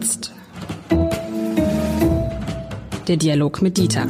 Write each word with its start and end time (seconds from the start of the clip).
jetzt. 0.00 0.32
Der 3.06 3.16
Dialog 3.18 3.60
mit 3.60 3.76
Dieter. 3.76 4.08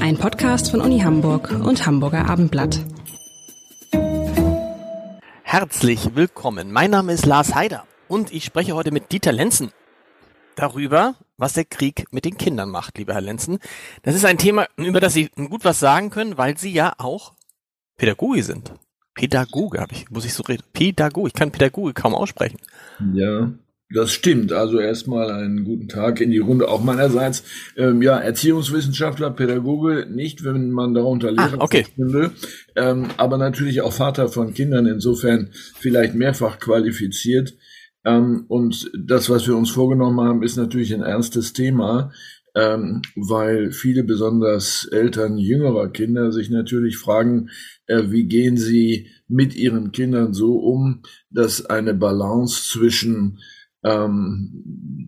Ein 0.00 0.18
Podcast 0.18 0.72
von 0.72 0.80
Uni 0.80 1.00
Hamburg 1.00 1.52
und 1.52 1.86
Hamburger 1.86 2.28
Abendblatt. 2.28 2.80
Herzlich 5.42 6.16
willkommen. 6.16 6.72
Mein 6.72 6.90
Name 6.90 7.12
ist 7.12 7.26
Lars 7.26 7.54
Heider 7.54 7.84
und 8.08 8.32
ich 8.32 8.44
spreche 8.44 8.74
heute 8.74 8.90
mit 8.90 9.12
Dieter 9.12 9.30
Lenzen 9.30 9.70
darüber, 10.56 11.14
was 11.36 11.52
der 11.52 11.64
Krieg 11.64 12.06
mit 12.10 12.24
den 12.24 12.36
Kindern 12.36 12.70
macht, 12.70 12.98
lieber 12.98 13.14
Herr 13.14 13.20
Lenzen. 13.20 13.60
Das 14.02 14.16
ist 14.16 14.24
ein 14.24 14.36
Thema, 14.36 14.66
über 14.76 14.98
das 14.98 15.12
Sie 15.12 15.28
gut 15.28 15.64
was 15.64 15.78
sagen 15.78 16.10
können, 16.10 16.38
weil 16.38 16.58
Sie 16.58 16.72
ja 16.72 16.94
auch 16.98 17.34
Pädagoge 17.96 18.42
sind. 18.42 18.72
Pädagoge, 19.14 19.80
habe 19.80 19.92
ich, 19.94 20.10
muss 20.10 20.24
ich 20.24 20.34
so 20.34 20.42
reden. 20.42 20.64
Pädagoge, 20.72 21.28
ich 21.28 21.34
kann 21.34 21.52
Pädagoge 21.52 21.94
kaum 21.94 22.14
aussprechen. 22.14 22.58
Ja, 23.12 23.50
das 23.92 24.12
stimmt. 24.12 24.52
Also 24.52 24.78
erstmal 24.78 25.30
einen 25.30 25.64
guten 25.64 25.88
Tag 25.88 26.20
in 26.20 26.30
die 26.30 26.38
Runde 26.38 26.68
auch 26.68 26.82
meinerseits. 26.82 27.42
Ähm, 27.76 28.02
ja, 28.02 28.18
Erziehungswissenschaftler, 28.18 29.30
Pädagoge, 29.30 30.06
nicht, 30.08 30.44
wenn 30.44 30.70
man 30.70 30.94
darunter 30.94 31.32
Lehrer 31.32 31.58
ah, 31.58 31.64
okay. 31.64 31.86
finde, 31.94 32.30
ähm, 32.76 33.08
aber 33.16 33.36
natürlich 33.36 33.82
auch 33.82 33.92
Vater 33.92 34.28
von 34.28 34.54
Kindern, 34.54 34.86
insofern 34.86 35.50
vielleicht 35.52 36.14
mehrfach 36.14 36.60
qualifiziert. 36.60 37.56
Ähm, 38.04 38.44
und 38.48 38.90
das, 38.96 39.28
was 39.28 39.46
wir 39.46 39.56
uns 39.56 39.70
vorgenommen 39.70 40.20
haben, 40.20 40.42
ist 40.42 40.56
natürlich 40.56 40.94
ein 40.94 41.02
ernstes 41.02 41.52
Thema, 41.52 42.12
ähm, 42.54 43.02
weil 43.16 43.72
viele 43.72 44.04
besonders 44.04 44.86
Eltern 44.86 45.36
jüngerer 45.36 45.90
Kinder 45.90 46.32
sich 46.32 46.50
natürlich 46.50 46.96
fragen, 46.96 47.50
äh, 47.86 48.04
wie 48.06 48.24
gehen 48.24 48.56
sie 48.56 49.08
mit 49.28 49.54
ihren 49.54 49.92
Kindern 49.92 50.32
so 50.32 50.58
um, 50.58 51.02
dass 51.30 51.66
eine 51.66 51.94
Balance 51.94 52.68
zwischen 52.68 53.38
ähm, 53.84 54.50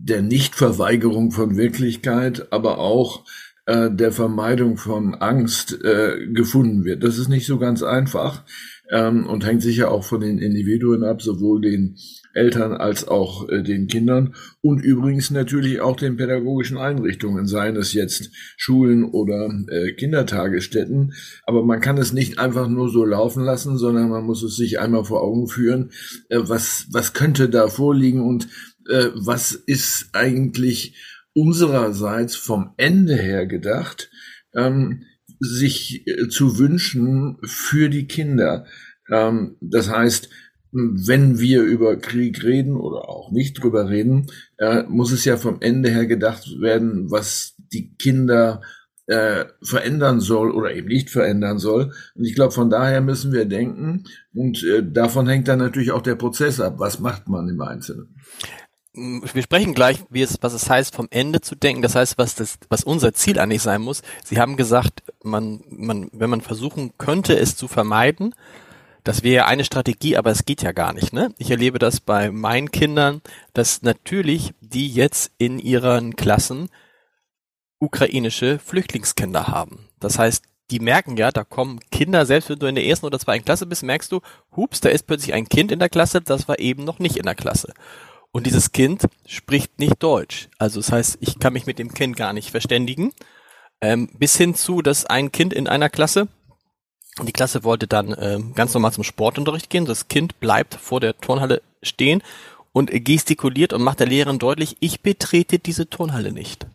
der 0.05 0.21
Nichtverweigerung 0.21 1.31
von 1.31 1.57
Wirklichkeit, 1.57 2.51
aber 2.51 2.79
auch 2.79 3.25
äh, 3.65 3.89
der 3.91 4.11
Vermeidung 4.11 4.77
von 4.77 5.15
Angst 5.15 5.79
äh, 5.83 6.27
gefunden 6.33 6.83
wird. 6.83 7.03
Das 7.03 7.17
ist 7.17 7.29
nicht 7.29 7.45
so 7.45 7.57
ganz 7.57 7.81
einfach 7.81 8.43
ähm, 8.91 9.25
und 9.25 9.45
hängt 9.45 9.61
sicher 9.61 9.91
auch 9.91 10.03
von 10.03 10.19
den 10.19 10.37
Individuen 10.37 11.03
ab, 11.03 11.21
sowohl 11.21 11.61
den 11.61 11.95
Eltern 12.33 12.73
als 12.73 13.07
auch 13.07 13.47
äh, 13.49 13.63
den 13.63 13.87
Kindern 13.87 14.35
und 14.61 14.83
übrigens 14.83 15.31
natürlich 15.31 15.81
auch 15.81 15.95
den 15.95 16.17
pädagogischen 16.17 16.77
Einrichtungen, 16.77 17.47
seien 17.47 17.75
es 17.75 17.93
jetzt 17.93 18.31
Schulen 18.57 19.05
oder 19.05 19.49
äh, 19.69 19.93
Kindertagesstätten. 19.93 21.13
Aber 21.45 21.63
man 21.63 21.79
kann 21.79 21.97
es 21.97 22.11
nicht 22.11 22.39
einfach 22.39 22.67
nur 22.67 22.89
so 22.89 23.05
laufen 23.05 23.43
lassen, 23.43 23.77
sondern 23.77 24.09
man 24.09 24.25
muss 24.25 24.43
es 24.43 24.55
sich 24.55 24.79
einmal 24.79 25.05
vor 25.05 25.21
Augen 25.21 25.47
führen, 25.47 25.91
äh, 26.29 26.39
was, 26.41 26.87
was 26.91 27.13
könnte 27.13 27.49
da 27.49 27.67
vorliegen 27.67 28.21
und 28.21 28.47
äh, 28.89 29.09
was 29.15 29.51
ist 29.51 30.09
eigentlich 30.13 30.97
unsererseits 31.33 32.35
vom 32.35 32.73
Ende 32.77 33.15
her 33.15 33.45
gedacht, 33.45 34.09
ähm, 34.53 35.03
sich 35.39 36.07
äh, 36.07 36.27
zu 36.27 36.57
wünschen 36.57 37.37
für 37.43 37.89
die 37.89 38.07
Kinder. 38.07 38.65
Ähm, 39.09 39.57
das 39.61 39.89
heißt, 39.89 40.29
wenn 40.71 41.39
wir 41.39 41.61
über 41.61 41.97
Krieg 41.97 42.43
reden 42.43 42.75
oder 42.75 43.07
auch 43.07 43.31
nicht 43.31 43.61
drüber 43.61 43.89
reden, 43.89 44.27
äh, 44.57 44.83
muss 44.83 45.11
es 45.11 45.23
ja 45.23 45.37
vom 45.37 45.57
Ende 45.61 45.89
her 45.89 46.07
gedacht 46.07 46.59
werden, 46.59 47.11
was 47.11 47.55
die 47.71 47.95
Kinder 47.95 48.61
äh, 49.05 49.45
verändern 49.61 50.19
soll 50.19 50.51
oder 50.51 50.73
eben 50.73 50.87
nicht 50.87 51.09
verändern 51.09 51.59
soll. 51.59 51.91
Und 52.15 52.25
ich 52.25 52.35
glaube, 52.35 52.53
von 52.53 52.69
daher 52.69 53.01
müssen 53.01 53.33
wir 53.33 53.45
denken 53.45 54.05
und 54.33 54.63
äh, 54.63 54.83
davon 54.83 55.27
hängt 55.27 55.47
dann 55.47 55.59
natürlich 55.59 55.91
auch 55.91 56.01
der 56.01 56.15
Prozess 56.15 56.59
ab. 56.59 56.75
Was 56.77 56.99
macht 56.99 57.27
man 57.27 57.49
im 57.49 57.61
Einzelnen? 57.61 58.15
Wir 58.93 59.41
sprechen 59.41 59.73
gleich, 59.73 60.03
wie 60.09 60.21
es, 60.21 60.37
was 60.41 60.53
es 60.53 60.69
heißt, 60.69 60.95
vom 60.95 61.07
Ende 61.09 61.41
zu 61.41 61.55
denken. 61.55 61.81
Das 61.81 61.95
heißt, 61.95 62.17
was 62.17 62.35
das, 62.35 62.59
was 62.69 62.83
unser 62.83 63.13
Ziel 63.13 63.39
eigentlich 63.39 63.63
sein 63.63 63.81
muss. 63.81 64.03
Sie 64.23 64.39
haben 64.39 64.55
gesagt, 64.55 65.03
man, 65.23 65.63
man, 65.69 66.09
wenn 66.13 66.29
man 66.29 66.41
versuchen 66.41 66.93
könnte, 66.97 67.37
es 67.37 67.55
zu 67.55 67.67
vermeiden, 67.67 68.35
das 69.03 69.23
wäre 69.23 69.35
ja 69.35 69.45
eine 69.47 69.65
Strategie, 69.65 70.15
aber 70.15 70.31
es 70.31 70.45
geht 70.45 70.61
ja 70.61 70.71
gar 70.71 70.93
nicht. 70.93 71.11
Ne? 71.11 71.33
Ich 71.37 71.51
erlebe 71.51 71.79
das 71.79 71.99
bei 71.99 72.31
meinen 72.31 72.71
Kindern, 72.71 73.21
dass 73.53 73.81
natürlich 73.81 74.53
die 74.61 74.89
jetzt 74.89 75.31
in 75.37 75.59
ihren 75.59 76.15
Klassen 76.15 76.69
ukrainische 77.79 78.59
Flüchtlingskinder 78.59 79.47
haben. 79.47 79.89
Das 79.99 80.19
heißt, 80.19 80.45
die 80.71 80.79
merken 80.79 81.17
ja, 81.17 81.31
da 81.31 81.43
kommen 81.43 81.79
Kinder, 81.91 82.25
selbst 82.25 82.49
wenn 82.49 82.59
du 82.59 82.67
in 82.67 82.75
der 82.75 82.85
ersten 82.85 83.05
oder 83.05 83.19
zweiten 83.19 83.43
Klasse 83.43 83.65
bist, 83.65 83.83
merkst 83.83 84.11
du, 84.11 84.21
hups, 84.55 84.79
da 84.79 84.89
ist 84.89 85.05
plötzlich 85.05 85.33
ein 85.33 85.49
Kind 85.49 85.71
in 85.71 85.79
der 85.79 85.89
Klasse, 85.89 86.21
das 86.21 86.47
war 86.47 86.59
eben 86.59 86.85
noch 86.85 86.99
nicht 86.99 87.17
in 87.17 87.23
der 87.23 87.35
Klasse. 87.35 87.73
Und 88.33 88.47
dieses 88.47 88.71
Kind 88.71 89.03
spricht 89.27 89.79
nicht 89.79 90.01
Deutsch. 90.01 90.49
Also 90.57 90.79
das 90.79 90.91
heißt, 90.91 91.19
ich 91.21 91.37
kann 91.37 91.53
mich 91.53 91.67
mit 91.67 91.77
dem 91.77 91.93
Kind 91.93 92.17
gar 92.17 92.33
nicht 92.33 92.49
verständigen. 92.49 93.13
Ähm, 93.79 94.09
bis 94.17 94.35
hin 94.35 94.55
zu, 94.55 94.81
dass 94.81 95.05
ein 95.05 95.31
Kind 95.31 95.53
in 95.53 95.67
einer 95.67 95.89
Klasse, 95.89 96.27
die 97.21 97.31
Klasse 97.31 97.63
wollte 97.63 97.85
dann 97.85 98.15
ähm, 98.19 98.55
ganz 98.55 98.73
normal 98.73 98.91
zum 98.91 99.03
Sportunterricht 99.03 99.69
gehen. 99.69 99.85
Das 99.85 100.07
Kind 100.07 100.39
bleibt 100.39 100.73
vor 100.73 100.99
der 100.99 101.15
Turnhalle 101.15 101.61
stehen 101.83 102.23
und 102.71 102.89
gestikuliert 103.05 103.71
und 103.71 103.83
macht 103.83 103.99
der 103.99 104.07
Lehrerin 104.07 104.39
deutlich, 104.39 104.77
ich 104.79 105.01
betrete 105.01 105.59
diese 105.59 105.87
Turnhalle 105.87 106.31
nicht. 106.31 106.65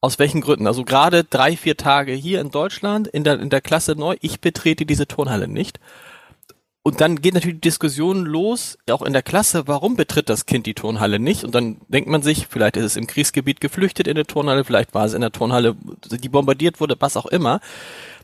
Aus 0.00 0.20
welchen 0.20 0.42
Gründen? 0.42 0.68
Also 0.68 0.84
gerade 0.84 1.24
drei, 1.24 1.56
vier 1.56 1.76
Tage 1.76 2.12
hier 2.12 2.40
in 2.40 2.52
Deutschland 2.52 3.08
in 3.08 3.24
der, 3.24 3.40
in 3.40 3.50
der 3.50 3.60
Klasse 3.60 3.96
neu, 3.96 4.14
ich 4.20 4.40
betrete 4.40 4.86
diese 4.86 5.08
Turnhalle 5.08 5.48
nicht. 5.48 5.80
Und 6.84 7.00
dann 7.00 7.20
geht 7.20 7.34
natürlich 7.34 7.58
die 7.58 7.68
Diskussion 7.68 8.24
los, 8.24 8.76
auch 8.90 9.02
in 9.02 9.12
der 9.12 9.22
Klasse, 9.22 9.68
warum 9.68 9.94
betritt 9.94 10.28
das 10.28 10.46
Kind 10.46 10.66
die 10.66 10.74
Turnhalle 10.74 11.20
nicht? 11.20 11.44
Und 11.44 11.54
dann 11.54 11.80
denkt 11.86 12.10
man 12.10 12.22
sich, 12.22 12.48
vielleicht 12.48 12.76
ist 12.76 12.84
es 12.84 12.96
im 12.96 13.06
Kriegsgebiet 13.06 13.60
geflüchtet 13.60 14.08
in 14.08 14.16
der 14.16 14.26
Turnhalle, 14.26 14.64
vielleicht 14.64 14.92
war 14.92 15.04
es 15.04 15.14
in 15.14 15.20
der 15.20 15.30
Turnhalle, 15.30 15.76
die 16.10 16.28
bombardiert 16.28 16.80
wurde, 16.80 16.96
was 16.98 17.16
auch 17.16 17.26
immer. 17.26 17.60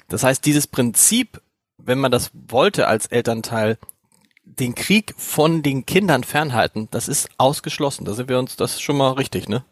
Das 0.09 0.25
heißt, 0.25 0.45
dieses 0.45 0.67
Prinzip, 0.67 1.41
wenn 1.77 2.01
man 2.01 2.11
das 2.11 2.33
wollte 2.33 2.89
als 2.89 3.07
Elternteil, 3.07 3.79
den 4.45 4.75
Krieg 4.75 5.15
von 5.17 5.63
den 5.63 5.87
Kindern 5.87 6.25
fernhalten, 6.25 6.89
das 6.91 7.07
ist 7.07 7.29
ausgeschlossen. 7.39 8.07
Da 8.07 8.15
sind 8.15 8.29
wir 8.29 8.41
uns, 8.41 8.57
das 8.57 8.73
ist 8.75 8.83
schon 8.83 8.97
mal 8.97 9.13
richtig, 9.13 9.49
ne? 9.49 9.65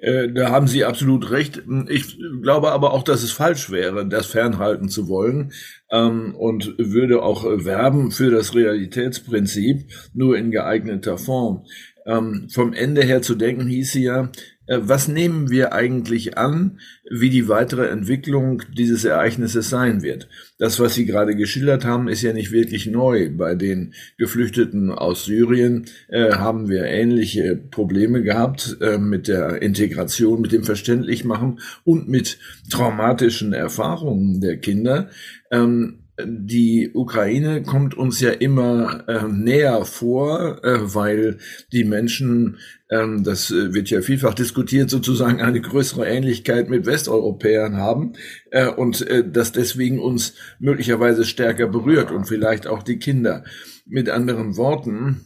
Äh, 0.00 0.28
da 0.32 0.50
haben 0.50 0.66
Sie 0.66 0.84
absolut 0.84 1.30
recht. 1.30 1.62
Ich 1.88 2.18
glaube 2.42 2.72
aber 2.72 2.92
auch, 2.92 3.02
dass 3.02 3.22
es 3.22 3.32
falsch 3.32 3.70
wäre, 3.70 4.06
das 4.08 4.26
fernhalten 4.26 4.88
zu 4.88 5.08
wollen 5.08 5.52
ähm, 5.90 6.34
und 6.34 6.74
würde 6.78 7.22
auch 7.22 7.44
werben 7.44 8.10
für 8.10 8.30
das 8.30 8.54
Realitätsprinzip, 8.54 9.90
nur 10.14 10.36
in 10.36 10.50
geeigneter 10.50 11.18
Form. 11.18 11.64
Ähm, 12.06 12.48
vom 12.50 12.72
Ende 12.72 13.02
her 13.02 13.20
zu 13.22 13.34
denken 13.34 13.66
hieße 13.66 13.98
ja, 13.98 14.30
was 14.68 15.08
nehmen 15.08 15.50
wir 15.50 15.72
eigentlich 15.72 16.36
an, 16.38 16.80
wie 17.08 17.30
die 17.30 17.48
weitere 17.48 17.88
Entwicklung 17.88 18.62
dieses 18.76 19.04
Ereignisses 19.04 19.70
sein 19.70 20.02
wird. 20.02 20.28
Das, 20.58 20.80
was 20.80 20.94
Sie 20.94 21.06
gerade 21.06 21.36
geschildert 21.36 21.84
haben, 21.84 22.08
ist 22.08 22.22
ja 22.22 22.32
nicht 22.32 22.50
wirklich 22.50 22.86
neu. 22.86 23.30
Bei 23.30 23.54
den 23.54 23.94
Geflüchteten 24.18 24.90
aus 24.90 25.24
Syrien 25.24 25.86
äh, 26.08 26.32
haben 26.32 26.68
wir 26.68 26.84
ähnliche 26.84 27.56
Probleme 27.56 28.22
gehabt 28.22 28.78
äh, 28.80 28.98
mit 28.98 29.28
der 29.28 29.62
Integration, 29.62 30.40
mit 30.40 30.52
dem 30.52 30.64
Verständlichmachen 30.64 31.60
und 31.84 32.08
mit 32.08 32.38
traumatischen 32.70 33.52
Erfahrungen 33.52 34.40
der 34.40 34.56
Kinder. 34.56 35.10
Ähm, 35.50 36.05
die 36.24 36.92
Ukraine 36.94 37.62
kommt 37.62 37.94
uns 37.94 38.20
ja 38.20 38.30
immer 38.30 39.06
äh, 39.08 39.28
näher 39.28 39.84
vor, 39.84 40.64
äh, 40.64 40.94
weil 40.94 41.38
die 41.72 41.84
Menschen, 41.84 42.58
ähm, 42.90 43.22
das 43.22 43.50
äh, 43.50 43.74
wird 43.74 43.90
ja 43.90 44.00
vielfach 44.00 44.34
diskutiert, 44.34 44.88
sozusagen 44.88 45.42
eine 45.42 45.60
größere 45.60 46.06
Ähnlichkeit 46.06 46.70
mit 46.70 46.86
Westeuropäern 46.86 47.76
haben 47.76 48.14
äh, 48.50 48.66
und 48.66 49.06
äh, 49.06 49.28
das 49.28 49.52
deswegen 49.52 49.98
uns 49.98 50.34
möglicherweise 50.58 51.24
stärker 51.24 51.66
berührt 51.66 52.10
und 52.10 52.26
vielleicht 52.26 52.66
auch 52.66 52.82
die 52.82 52.98
Kinder. 52.98 53.44
Mit 53.84 54.08
anderen 54.08 54.56
Worten, 54.56 55.20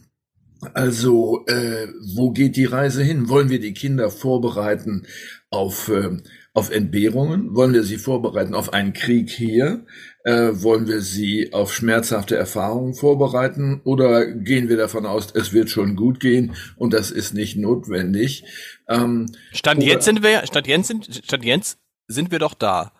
also 0.73 1.45
äh, 1.47 1.87
wo 2.15 2.31
geht 2.31 2.55
die 2.55 2.65
Reise 2.65 3.01
hin? 3.01 3.29
Wollen 3.29 3.49
wir 3.49 3.59
die 3.59 3.73
Kinder 3.73 4.11
vorbereiten 4.11 5.07
auf 5.49 5.89
äh, 5.89 6.17
auf 6.53 6.69
Entbehrungen? 6.69 7.55
Wollen 7.55 7.73
wir 7.73 7.83
sie 7.83 7.97
vorbereiten 7.97 8.53
auf 8.53 8.73
einen 8.73 8.93
Krieg 8.93 9.29
hier? 9.29 9.85
Äh, 10.23 10.61
wollen 10.61 10.87
wir 10.87 11.01
sie 11.01 11.53
auf 11.53 11.73
schmerzhafte 11.73 12.35
Erfahrungen 12.35 12.93
vorbereiten 12.93 13.81
oder 13.83 14.25
gehen 14.25 14.69
wir 14.69 14.77
davon 14.77 15.05
aus, 15.05 15.33
es 15.33 15.53
wird 15.53 15.69
schon 15.69 15.95
gut 15.95 16.19
gehen 16.19 16.55
und 16.75 16.93
das 16.93 17.09
ist 17.09 17.33
nicht 17.33 17.57
notwendig? 17.57 18.43
Ähm, 18.87 19.27
Stand 19.51 19.81
jetzt 19.81 20.05
sind 20.05 20.21
wir, 20.21 20.45
Stand 20.45 20.67
jetzt 20.67 20.87
sind, 20.87 21.21
Stand 21.23 21.43
jetzt 21.43 21.79
sind 22.07 22.31
wir 22.31 22.39
doch 22.39 22.53
da. 22.53 22.91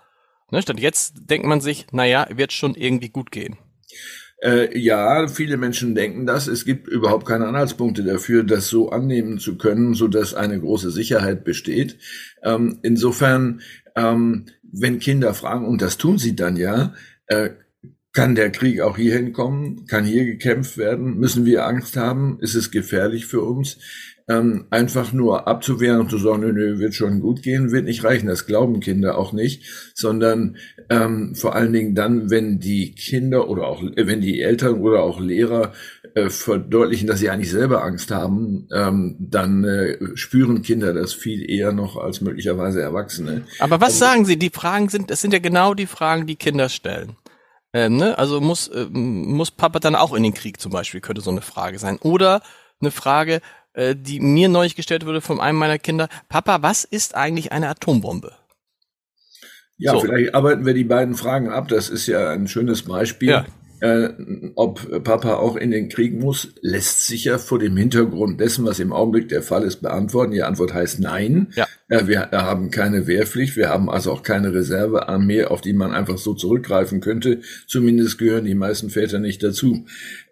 Ne? 0.49 0.61
Stand 0.61 0.79
jetzt 0.79 1.29
denkt 1.29 1.45
man 1.45 1.61
sich, 1.61 1.87
naja, 1.91 2.27
wird 2.33 2.53
schon 2.53 2.75
irgendwie 2.75 3.09
gut 3.09 3.31
gehen. 3.31 3.57
Äh, 4.41 4.77
ja, 4.77 5.27
viele 5.27 5.57
Menschen 5.57 5.93
denken 5.93 6.25
das. 6.25 6.47
Es 6.47 6.65
gibt 6.65 6.87
überhaupt 6.87 7.27
keine 7.27 7.47
Anhaltspunkte 7.47 8.03
dafür, 8.03 8.43
das 8.43 8.67
so 8.67 8.89
annehmen 8.89 9.37
zu 9.37 9.57
können, 9.57 9.93
so 9.93 10.07
dass 10.07 10.33
eine 10.33 10.59
große 10.59 10.89
Sicherheit 10.89 11.43
besteht. 11.43 11.97
Ähm, 12.43 12.79
insofern, 12.81 13.61
ähm, 13.95 14.47
wenn 14.63 14.99
Kinder 14.99 15.35
fragen, 15.35 15.67
und 15.67 15.81
das 15.81 15.97
tun 15.97 16.17
sie 16.17 16.35
dann 16.35 16.57
ja, 16.57 16.95
äh, 17.27 17.51
kann 18.13 18.35
der 18.35 18.51
Krieg 18.51 18.81
auch 18.81 18.97
hierhin 18.97 19.31
kommen? 19.31 19.85
Kann 19.85 20.03
hier 20.03 20.25
gekämpft 20.25 20.77
werden? 20.77 21.17
Müssen 21.17 21.45
wir 21.45 21.65
Angst 21.65 21.95
haben? 21.95 22.39
Ist 22.41 22.55
es 22.55 22.71
gefährlich 22.71 23.25
für 23.25 23.41
uns? 23.41 23.77
Ähm, 24.27 24.67
einfach 24.69 25.13
nur 25.13 25.47
abzuwehren 25.47 25.99
und 25.99 26.09
zu 26.09 26.17
sagen, 26.17 26.41
nö, 26.41 26.53
nö, 26.53 26.79
wird 26.79 26.93
schon 26.93 27.19
gut 27.19 27.41
gehen, 27.41 27.71
wird 27.71 27.85
nicht 27.85 28.03
reichen. 28.03 28.27
Das 28.27 28.45
glauben 28.45 28.79
Kinder 28.79 29.17
auch 29.17 29.33
nicht, 29.33 29.63
sondern 29.93 30.57
ähm, 30.89 31.35
vor 31.35 31.55
allen 31.55 31.73
Dingen 31.73 31.95
dann, 31.95 32.29
wenn 32.29 32.59
die 32.59 32.93
Kinder 32.93 33.49
oder 33.49 33.67
auch 33.67 33.81
äh, 33.81 34.07
wenn 34.07 34.21
die 34.21 34.41
Eltern 34.41 34.75
oder 34.81 35.03
auch 35.03 35.19
Lehrer 35.19 35.73
äh, 36.13 36.29
verdeutlichen, 36.29 37.07
dass 37.07 37.19
sie 37.19 37.29
eigentlich 37.29 37.51
selber 37.51 37.83
Angst 37.83 38.11
haben, 38.11 38.67
ähm, 38.73 39.15
dann 39.19 39.63
äh, 39.63 39.97
spüren 40.15 40.61
Kinder 40.61 40.93
das 40.93 41.13
viel 41.13 41.49
eher 41.49 41.71
noch 41.71 41.97
als 41.97 42.21
möglicherweise 42.21 42.81
Erwachsene. 42.81 43.45
Aber 43.59 43.81
was 43.81 43.93
also, 43.93 43.99
sagen 43.99 44.25
Sie? 44.25 44.37
Die 44.37 44.49
Fragen 44.49 44.89
sind, 44.89 45.09
das 45.09 45.21
sind 45.21 45.33
ja 45.33 45.39
genau 45.39 45.73
die 45.73 45.87
Fragen, 45.87 46.27
die 46.27 46.35
Kinder 46.35 46.69
stellen. 46.69 47.15
Ähm, 47.73 47.97
ne? 47.97 48.17
Also 48.17 48.41
muss, 48.41 48.67
äh, 48.67 48.85
muss 48.91 49.51
Papa 49.51 49.79
dann 49.79 49.95
auch 49.95 50.13
in 50.13 50.23
den 50.23 50.33
Krieg 50.33 50.59
zum 50.59 50.71
Beispiel, 50.71 51.01
könnte 51.01 51.21
so 51.21 51.31
eine 51.31 51.41
Frage 51.41 51.79
sein. 51.79 51.97
Oder 51.97 52.41
eine 52.81 52.91
Frage, 52.91 53.41
äh, 53.73 53.95
die 53.95 54.19
mir 54.19 54.49
neulich 54.49 54.75
gestellt 54.75 55.05
wurde 55.05 55.21
von 55.21 55.39
einem 55.39 55.57
meiner 55.57 55.79
Kinder. 55.79 56.09
Papa, 56.29 56.61
was 56.61 56.83
ist 56.83 57.15
eigentlich 57.15 57.51
eine 57.51 57.69
Atombombe? 57.69 58.33
Ja, 59.77 59.93
so. 59.93 60.01
vielleicht 60.01 60.35
arbeiten 60.35 60.65
wir 60.65 60.73
die 60.73 60.83
beiden 60.83 61.15
Fragen 61.15 61.49
ab. 61.49 61.67
Das 61.67 61.89
ist 61.89 62.05
ja 62.05 62.29
ein 62.29 62.47
schönes 62.47 62.83
Beispiel. 62.83 63.29
Ja. 63.29 63.45
Äh, 63.81 64.13
ob 64.53 65.03
Papa 65.03 65.37
auch 65.37 65.55
in 65.55 65.71
den 65.71 65.89
Krieg 65.89 66.13
muss, 66.13 66.53
lässt 66.61 67.07
sich 67.07 67.25
ja 67.25 67.39
vor 67.39 67.57
dem 67.57 67.75
Hintergrund 67.75 68.39
dessen, 68.39 68.63
was 68.63 68.79
im 68.79 68.93
Augenblick 68.93 69.27
der 69.29 69.41
Fall 69.41 69.63
ist, 69.63 69.81
beantworten. 69.81 70.33
Die 70.33 70.43
Antwort 70.43 70.71
heißt 70.71 70.99
nein. 70.99 71.47
Ja. 71.55 71.65
Äh, 71.89 72.05
wir 72.05 72.29
haben 72.31 72.69
keine 72.69 73.07
Wehrpflicht, 73.07 73.55
wir 73.55 73.69
haben 73.69 73.89
also 73.89 74.11
auch 74.11 74.21
keine 74.21 74.53
Reservearmee, 74.53 75.45
auf 75.45 75.61
die 75.61 75.73
man 75.73 75.93
einfach 75.93 76.19
so 76.19 76.35
zurückgreifen 76.35 77.01
könnte. 77.01 77.41
Zumindest 77.65 78.19
gehören 78.19 78.45
die 78.45 78.53
meisten 78.53 78.91
Väter 78.91 79.17
nicht 79.17 79.41
dazu. 79.41 79.85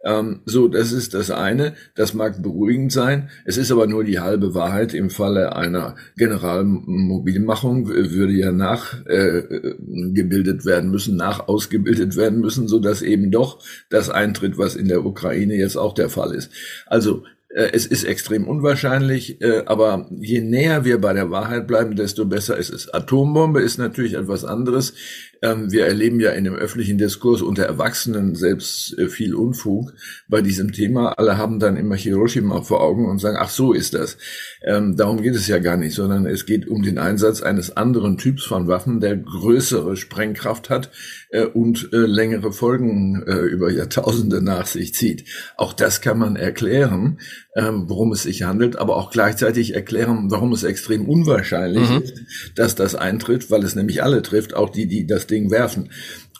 Ähm, 0.04 0.42
so, 0.46 0.68
das 0.68 0.92
ist 0.92 1.14
das 1.14 1.32
eine. 1.32 1.76
Das 1.96 2.14
mag 2.14 2.42
beruhigend 2.42 2.92
sein. 2.92 3.30
Es 3.46 3.58
ist 3.58 3.72
aber 3.72 3.88
nur 3.88 4.04
die 4.04 4.20
halbe 4.20 4.54
Wahrheit. 4.54 4.94
Im 4.94 5.10
Falle 5.10 5.56
einer 5.56 5.96
Generalmobilmachung 6.18 7.88
würde 7.88 8.34
ja 8.34 8.52
nachgebildet 8.52 10.62
äh, 10.62 10.66
werden 10.66 10.92
müssen, 10.92 11.18
nach 11.18 11.48
ausgebildet 11.48 12.16
werden 12.16 12.40
müssen, 12.40 12.68
so 12.68 12.80
dass 12.80 13.02
eben 13.02 13.32
doch 13.32 13.64
das 13.90 14.10
eintritt, 14.10 14.58
was 14.58 14.76
in 14.76 14.88
der 14.88 15.06
Ukraine 15.06 15.56
jetzt 15.56 15.78
auch 15.78 15.94
der 15.94 16.10
Fall 16.10 16.34
ist. 16.34 16.52
Also 16.86 17.18
äh, 17.18 17.39
es 17.56 17.88
ist 17.88 18.04
extrem 18.04 18.48
unwahrscheinlich, 18.48 19.42
äh, 19.42 19.64
aber 19.66 20.08
je 20.20 20.42
näher 20.42 20.86
wir 20.86 21.02
bei 21.02 21.14
der 21.14 21.32
Wahrheit 21.32 21.66
bleiben, 21.66 21.96
desto 21.96 22.26
besser 22.26 22.58
ist 22.58 22.70
es. 22.70 22.94
Atombombe 22.94 23.62
ist 23.62 23.80
natürlich 23.80 24.14
etwas 24.14 24.46
anderes. 24.46 24.94
Ähm, 25.42 25.72
wir 25.72 25.88
erleben 25.88 26.20
ja 26.20 26.32
in 26.32 26.44
dem 26.44 26.54
öffentlichen 26.54 27.00
Diskurs 27.00 27.42
unter 27.42 27.64
Erwachsenen 27.64 28.36
selbst 28.36 28.96
äh, 29.00 29.08
viel 29.08 29.34
Unfug 29.34 29.94
bei 30.28 30.42
diesem 30.42 30.74
Thema. 30.74 31.14
Alle 31.14 31.38
haben 31.38 31.60
dann 31.60 31.76
immer 31.76 31.96
Hiroshima 31.96 32.62
vor 32.62 32.82
Augen 32.82 33.08
und 33.08 33.20
sagen, 33.20 33.38
ach 33.40 33.50
so 33.50 33.74
ist 33.74 33.96
das. 33.96 34.18
Ähm, 34.62 34.96
darum 34.96 35.22
geht 35.22 35.36
es 35.36 35.48
ja 35.48 35.58
gar 35.58 35.78
nicht, 35.78 35.96
sondern 35.96 36.28
es 36.28 36.46
geht 36.46 36.68
um 36.68 36.84
den 36.84 37.00
Einsatz 37.00 37.42
eines 37.42 37.76
anderen 37.76 38.18
Typs 38.18 38.44
von 38.44 38.68
Waffen, 38.68 39.00
der 39.00 39.18
größere 39.18 39.96
Sprengkraft 39.98 40.70
hat 40.70 40.92
äh, 41.30 41.46
und 41.46 41.90
äh, 41.94 41.98
längere 41.98 42.52
Folgen 42.52 43.24
äh, 43.28 43.40
über 43.46 43.72
Jahrtausende 43.72 44.42
nach 44.42 44.66
sich 44.66 44.94
zieht. 44.94 45.26
Auch 45.58 45.74
das 45.74 46.02
kann 46.02 46.18
man 46.18 46.36
erklären, 46.36 47.20
ähm, 47.56 47.86
worum 47.88 48.12
es 48.12 48.24
sich 48.24 48.44
handelt, 48.44 48.78
aber 48.78 48.98
auch 48.98 49.12
gleichzeitig 49.12 49.76
erklären, 49.76 50.32
warum 50.32 50.54
es 50.54 50.64
extrem 50.64 51.08
unwahrscheinlich 51.08 51.90
mhm. 51.90 52.02
ist, 52.02 52.14
dass 52.56 52.76
das 52.76 52.96
eintritt, 52.96 53.52
weil 53.52 53.64
es 53.64 53.76
nämlich 53.76 54.04
alle 54.04 54.22
trifft, 54.22 54.54
auch 54.54 54.70
die, 54.70 54.88
die 54.88 55.06
das 55.06 55.28
Ding 55.28 55.52
werfen. 55.52 55.90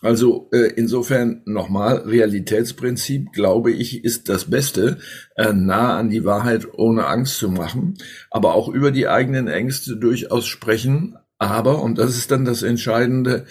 Also 0.02 0.50
äh, 0.54 0.72
insofern 0.76 1.42
nochmal, 1.46 1.98
Realitätsprinzip, 1.98 3.34
glaube 3.34 3.72
ich, 3.72 4.04
ist 4.04 4.30
das 4.30 4.50
Beste, 4.50 4.98
äh, 5.36 5.52
nah 5.52 5.98
an 5.98 6.10
die 6.10 6.24
Wahrheit 6.24 6.68
ohne 6.74 7.08
Angst 7.08 7.38
zu 7.38 7.50
machen, 7.50 7.98
aber 8.32 8.54
auch 8.56 8.70
über 8.70 8.92
die 8.92 9.08
eigenen 9.08 9.48
Ängste 9.48 9.98
durchaus 9.98 10.48
sprechen. 10.48 11.18
Aber, 11.38 11.82
und 11.82 11.98
das 11.98 12.18
ist 12.18 12.32
dann 12.32 12.46
das 12.46 12.64
Entscheidende, 12.64 13.46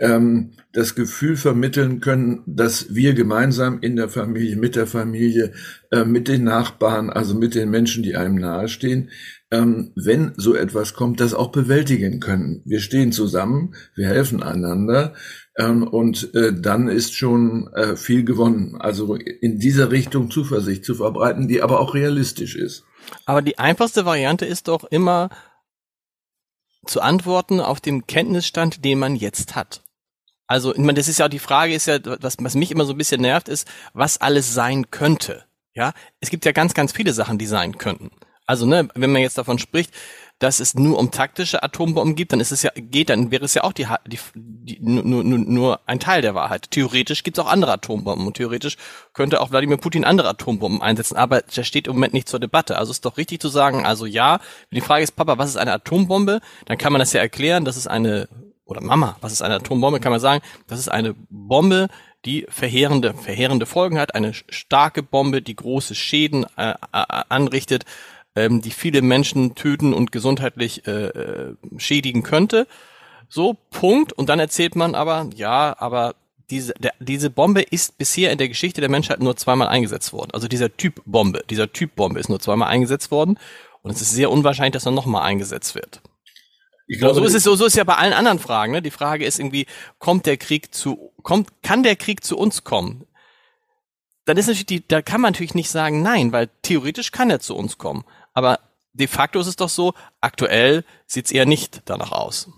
ähm, 0.00 0.52
das 0.72 0.94
Gefühl 0.94 1.36
vermitteln 1.36 2.00
können, 2.00 2.42
dass 2.46 2.94
wir 2.94 3.14
gemeinsam 3.14 3.78
in 3.80 3.96
der 3.96 4.08
Familie, 4.08 4.56
mit 4.56 4.74
der 4.74 4.86
Familie, 4.86 5.52
äh, 5.92 6.04
mit 6.04 6.26
den 6.28 6.44
Nachbarn, 6.44 7.10
also 7.10 7.34
mit 7.34 7.54
den 7.54 7.70
Menschen, 7.70 8.02
die 8.02 8.16
einem 8.16 8.34
nahestehen, 8.34 9.10
ähm, 9.52 9.92
wenn 9.94 10.32
so 10.36 10.54
etwas 10.54 10.94
kommt, 10.94 11.20
das 11.20 11.32
auch 11.32 11.52
bewältigen 11.52 12.18
können. 12.18 12.62
Wir 12.64 12.80
stehen 12.80 13.12
zusammen, 13.12 13.74
wir 13.94 14.08
helfen 14.08 14.42
einander 14.42 15.14
ähm, 15.56 15.84
und 15.84 16.34
äh, 16.34 16.52
dann 16.52 16.88
ist 16.88 17.14
schon 17.14 17.68
äh, 17.74 17.96
viel 17.96 18.24
gewonnen. 18.24 18.76
Also 18.80 19.14
in 19.14 19.60
dieser 19.60 19.92
Richtung 19.92 20.30
Zuversicht 20.30 20.84
zu 20.84 20.96
verbreiten, 20.96 21.46
die 21.46 21.62
aber 21.62 21.78
auch 21.78 21.94
realistisch 21.94 22.56
ist. 22.56 22.84
Aber 23.26 23.42
die 23.42 23.58
einfachste 23.58 24.04
Variante 24.04 24.44
ist 24.44 24.66
doch 24.66 24.84
immer 24.84 25.30
zu 26.86 27.00
antworten 27.00 27.60
auf 27.60 27.80
dem 27.80 28.06
Kenntnisstand, 28.06 28.84
den 28.84 28.98
man 28.98 29.14
jetzt 29.14 29.54
hat. 29.54 29.83
Also, 30.46 30.72
ich 30.72 30.78
meine, 30.78 30.94
das 30.94 31.08
ist 31.08 31.18
ja 31.18 31.26
auch 31.26 31.30
die 31.30 31.38
Frage, 31.38 31.74
ist 31.74 31.86
ja, 31.86 31.98
was, 32.20 32.36
was 32.38 32.54
mich 32.54 32.70
immer 32.70 32.84
so 32.84 32.92
ein 32.92 32.98
bisschen 32.98 33.20
nervt, 33.20 33.48
ist, 33.48 33.66
was 33.92 34.20
alles 34.20 34.52
sein 34.52 34.90
könnte. 34.90 35.44
Ja, 35.74 35.92
es 36.20 36.30
gibt 36.30 36.44
ja 36.44 36.52
ganz, 36.52 36.74
ganz 36.74 36.92
viele 36.92 37.12
Sachen, 37.12 37.38
die 37.38 37.46
sein 37.46 37.78
könnten. 37.78 38.10
Also, 38.46 38.66
ne, 38.66 38.88
wenn 38.94 39.10
man 39.10 39.22
jetzt 39.22 39.38
davon 39.38 39.58
spricht, 39.58 39.92
dass 40.38 40.60
es 40.60 40.74
nur 40.74 40.98
um 40.98 41.10
taktische 41.10 41.62
Atombomben 41.62 42.16
gibt, 42.16 42.32
dann 42.32 42.40
ist 42.40 42.52
es 42.52 42.62
ja, 42.62 42.70
geht, 42.74 43.08
dann 43.08 43.30
wäre 43.30 43.44
es 43.44 43.54
ja 43.54 43.64
auch 43.64 43.72
die, 43.72 43.86
die, 44.06 44.18
die 44.34 44.78
nur, 44.80 45.02
nur, 45.02 45.38
nur 45.38 45.80
ein 45.86 46.00
Teil 46.00 46.22
der 46.22 46.34
Wahrheit. 46.34 46.70
Theoretisch 46.70 47.22
gibt 47.22 47.38
es 47.38 47.44
auch 47.44 47.50
andere 47.50 47.72
Atombomben 47.72 48.26
und 48.26 48.36
theoretisch 48.36 48.76
könnte 49.12 49.40
auch 49.40 49.50
Wladimir 49.50 49.78
Putin 49.78 50.04
andere 50.04 50.28
Atombomben 50.28 50.82
einsetzen, 50.82 51.16
aber 51.16 51.42
das 51.42 51.66
steht 51.66 51.86
im 51.86 51.94
Moment 51.94 52.14
nicht 52.14 52.28
zur 52.28 52.40
Debatte. 52.40 52.76
Also 52.76 52.90
ist 52.90 53.04
doch 53.04 53.16
richtig 53.16 53.40
zu 53.40 53.48
sagen, 53.48 53.86
also 53.86 54.06
ja, 54.06 54.40
wenn 54.70 54.76
die 54.76 54.84
Frage 54.84 55.04
ist, 55.04 55.16
Papa, 55.16 55.38
was 55.38 55.50
ist 55.50 55.56
eine 55.56 55.72
Atombombe? 55.72 56.40
Dann 56.66 56.78
kann 56.78 56.92
man 56.92 56.98
das 56.98 57.12
ja 57.12 57.20
erklären, 57.20 57.64
das 57.64 57.76
ist 57.76 57.86
eine 57.86 58.28
oder 58.66 58.80
Mama, 58.80 59.16
was 59.20 59.32
ist 59.32 59.42
eine 59.42 59.56
Atombombe, 59.56 60.00
kann 60.00 60.12
man 60.12 60.20
sagen, 60.20 60.42
das 60.66 60.78
ist 60.78 60.88
eine 60.88 61.14
Bombe, 61.28 61.88
die 62.24 62.46
verheerende, 62.48 63.14
verheerende 63.14 63.66
Folgen 63.66 63.98
hat, 63.98 64.14
eine 64.14 64.32
starke 64.34 65.02
Bombe, 65.02 65.42
die 65.42 65.56
große 65.56 65.94
Schäden 65.94 66.46
äh, 66.56 66.74
anrichtet, 66.90 67.84
ähm, 68.34 68.62
die 68.62 68.70
viele 68.70 69.02
Menschen 69.02 69.54
töten 69.54 69.92
und 69.92 70.12
gesundheitlich 70.12 70.86
äh, 70.86 71.08
äh, 71.08 71.56
schädigen 71.76 72.22
könnte. 72.22 72.66
So, 73.28 73.56
Punkt. 73.70 74.12
Und 74.12 74.28
dann 74.28 74.40
erzählt 74.40 74.76
man 74.76 74.94
aber, 74.94 75.28
ja, 75.34 75.74
aber 75.78 76.14
diese, 76.50 76.74
der, 76.74 76.92
diese 77.00 77.30
Bombe 77.30 77.62
ist 77.62 77.98
bisher 77.98 78.32
in 78.32 78.38
der 78.38 78.48
Geschichte 78.48 78.80
der 78.80 78.90
Menschheit 78.90 79.20
nur 79.20 79.36
zweimal 79.36 79.68
eingesetzt 79.68 80.12
worden. 80.12 80.30
Also 80.32 80.48
dieser 80.48 80.74
Typ 80.76 81.02
Bombe, 81.04 81.42
dieser 81.50 81.72
Typ 81.72 81.94
Bombe 81.96 82.20
ist 82.20 82.28
nur 82.28 82.40
zweimal 82.40 82.68
eingesetzt 82.68 83.10
worden. 83.10 83.38
Und 83.82 83.90
es 83.90 84.00
ist 84.00 84.12
sehr 84.12 84.30
unwahrscheinlich, 84.30 84.72
dass 84.72 84.86
er 84.86 84.92
nochmal 84.92 85.22
eingesetzt 85.22 85.74
wird. 85.74 86.00
Ich 86.86 86.98
glaube, 86.98 87.14
so 87.14 87.24
ist 87.24 87.34
es 87.34 87.42
so, 87.42 87.56
so 87.56 87.64
ist 87.64 87.76
ja 87.76 87.84
bei 87.84 87.96
allen 87.96 88.12
anderen 88.12 88.38
Fragen. 88.38 88.72
Ne? 88.72 88.82
Die 88.82 88.90
Frage 88.90 89.24
ist 89.24 89.38
irgendwie, 89.38 89.66
kommt 89.98 90.26
der 90.26 90.36
Krieg 90.36 90.74
zu, 90.74 91.12
kommt, 91.22 91.48
kann 91.62 91.82
der 91.82 91.96
Krieg 91.96 92.22
zu 92.22 92.36
uns 92.36 92.64
kommen? 92.64 93.06
Dann 94.26 94.36
ist 94.36 94.46
natürlich 94.46 94.66
die, 94.66 94.86
da 94.86 95.02
kann 95.02 95.20
man 95.20 95.32
natürlich 95.32 95.54
nicht 95.54 95.70
sagen 95.70 96.02
nein, 96.02 96.32
weil 96.32 96.50
theoretisch 96.62 97.10
kann 97.10 97.30
er 97.30 97.40
zu 97.40 97.56
uns 97.56 97.78
kommen. 97.78 98.04
Aber 98.32 98.60
de 98.92 99.06
facto 99.06 99.40
ist 99.40 99.46
es 99.46 99.56
doch 99.56 99.68
so, 99.68 99.94
aktuell 100.20 100.84
sieht 101.06 101.26
es 101.26 101.32
eher 101.32 101.46
nicht 101.46 101.82
danach 101.86 102.12
aus. 102.12 102.48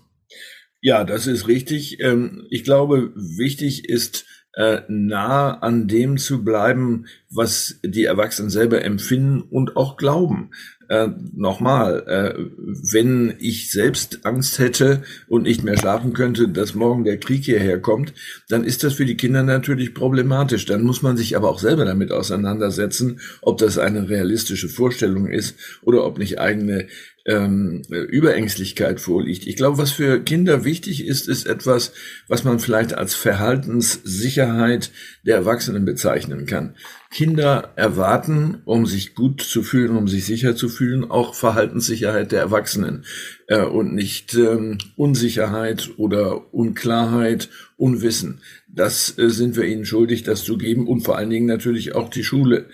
Ja, 0.81 1.03
das 1.03 1.27
ist 1.27 1.47
richtig. 1.47 1.99
Ähm, 1.99 2.45
ich 2.49 2.63
glaube, 2.63 3.13
wichtig 3.15 3.89
ist, 3.89 4.25
äh, 4.57 4.81
nah 4.87 5.59
an 5.59 5.87
dem 5.87 6.17
zu 6.17 6.43
bleiben, 6.43 7.05
was 7.29 7.79
die 7.83 8.05
Erwachsenen 8.05 8.49
selber 8.49 8.83
empfinden 8.83 9.41
und 9.41 9.77
auch 9.77 9.97
glauben. 9.97 10.51
Äh, 10.89 11.09
Nochmal, 11.35 12.03
äh, 12.07 12.39
wenn 12.57 13.35
ich 13.39 13.71
selbst 13.71 14.25
Angst 14.25 14.59
hätte 14.59 15.03
und 15.27 15.43
nicht 15.43 15.63
mehr 15.63 15.77
schlafen 15.77 16.13
könnte, 16.13 16.47
dass 16.47 16.75
morgen 16.75 17.03
der 17.03 17.19
Krieg 17.19 17.43
hierher 17.43 17.79
kommt, 17.79 18.13
dann 18.49 18.63
ist 18.63 18.83
das 18.83 18.93
für 18.93 19.05
die 19.05 19.17
Kinder 19.17 19.43
natürlich 19.43 19.93
problematisch. 19.93 20.65
Dann 20.65 20.83
muss 20.83 21.01
man 21.01 21.17
sich 21.17 21.35
aber 21.35 21.49
auch 21.49 21.59
selber 21.59 21.85
damit 21.85 22.11
auseinandersetzen, 22.11 23.19
ob 23.41 23.57
das 23.57 23.77
eine 23.77 24.09
realistische 24.09 24.69
Vorstellung 24.69 25.27
ist 25.27 25.57
oder 25.81 26.05
ob 26.05 26.17
nicht 26.17 26.39
eigene 26.39 26.87
ähm, 27.27 27.81
Überängstlichkeit 27.89 29.01
vorliegt. 29.01 29.45
Ich 29.45 29.57
glaube, 29.57 29.77
was 29.77 29.91
für 29.91 30.23
Kinder 30.23 30.63
wichtig 30.63 31.05
ist, 31.05 31.27
ist 31.27 31.45
etwas, 31.45 31.91
was 32.27 32.45
man 32.45 32.59
vielleicht 32.59 32.93
als 32.93 33.15
Verhaltenssicherheit 33.15 34.91
der 35.25 35.35
Erwachsenen 35.35 35.83
bezeichnen 35.83 36.45
kann. 36.45 36.75
Kinder 37.11 37.73
erwarten, 37.75 38.61
um 38.65 38.85
sich 38.85 39.13
gut 39.13 39.41
zu 39.41 39.61
fühlen, 39.61 39.97
um 39.97 40.07
sich 40.07 40.25
sicher 40.25 40.55
zu 40.55 40.69
fühlen, 40.69 41.09
auch 41.09 41.35
Verhaltenssicherheit 41.35 42.31
der 42.31 42.39
Erwachsenen 42.39 43.03
äh, 43.47 43.61
und 43.61 43.93
nicht 43.93 44.33
ähm, 44.35 44.77
Unsicherheit 44.95 45.91
oder 45.97 46.53
Unklarheit, 46.53 47.49
Unwissen. 47.75 48.41
Das 48.67 49.17
äh, 49.17 49.29
sind 49.29 49.57
wir 49.57 49.65
ihnen 49.65 49.85
schuldig, 49.85 50.23
das 50.23 50.43
zu 50.43 50.57
geben 50.57 50.87
und 50.87 51.01
vor 51.01 51.17
allen 51.17 51.29
Dingen 51.29 51.45
natürlich 51.45 51.93
auch 51.93 52.09
die 52.09 52.23
Schule 52.23 52.67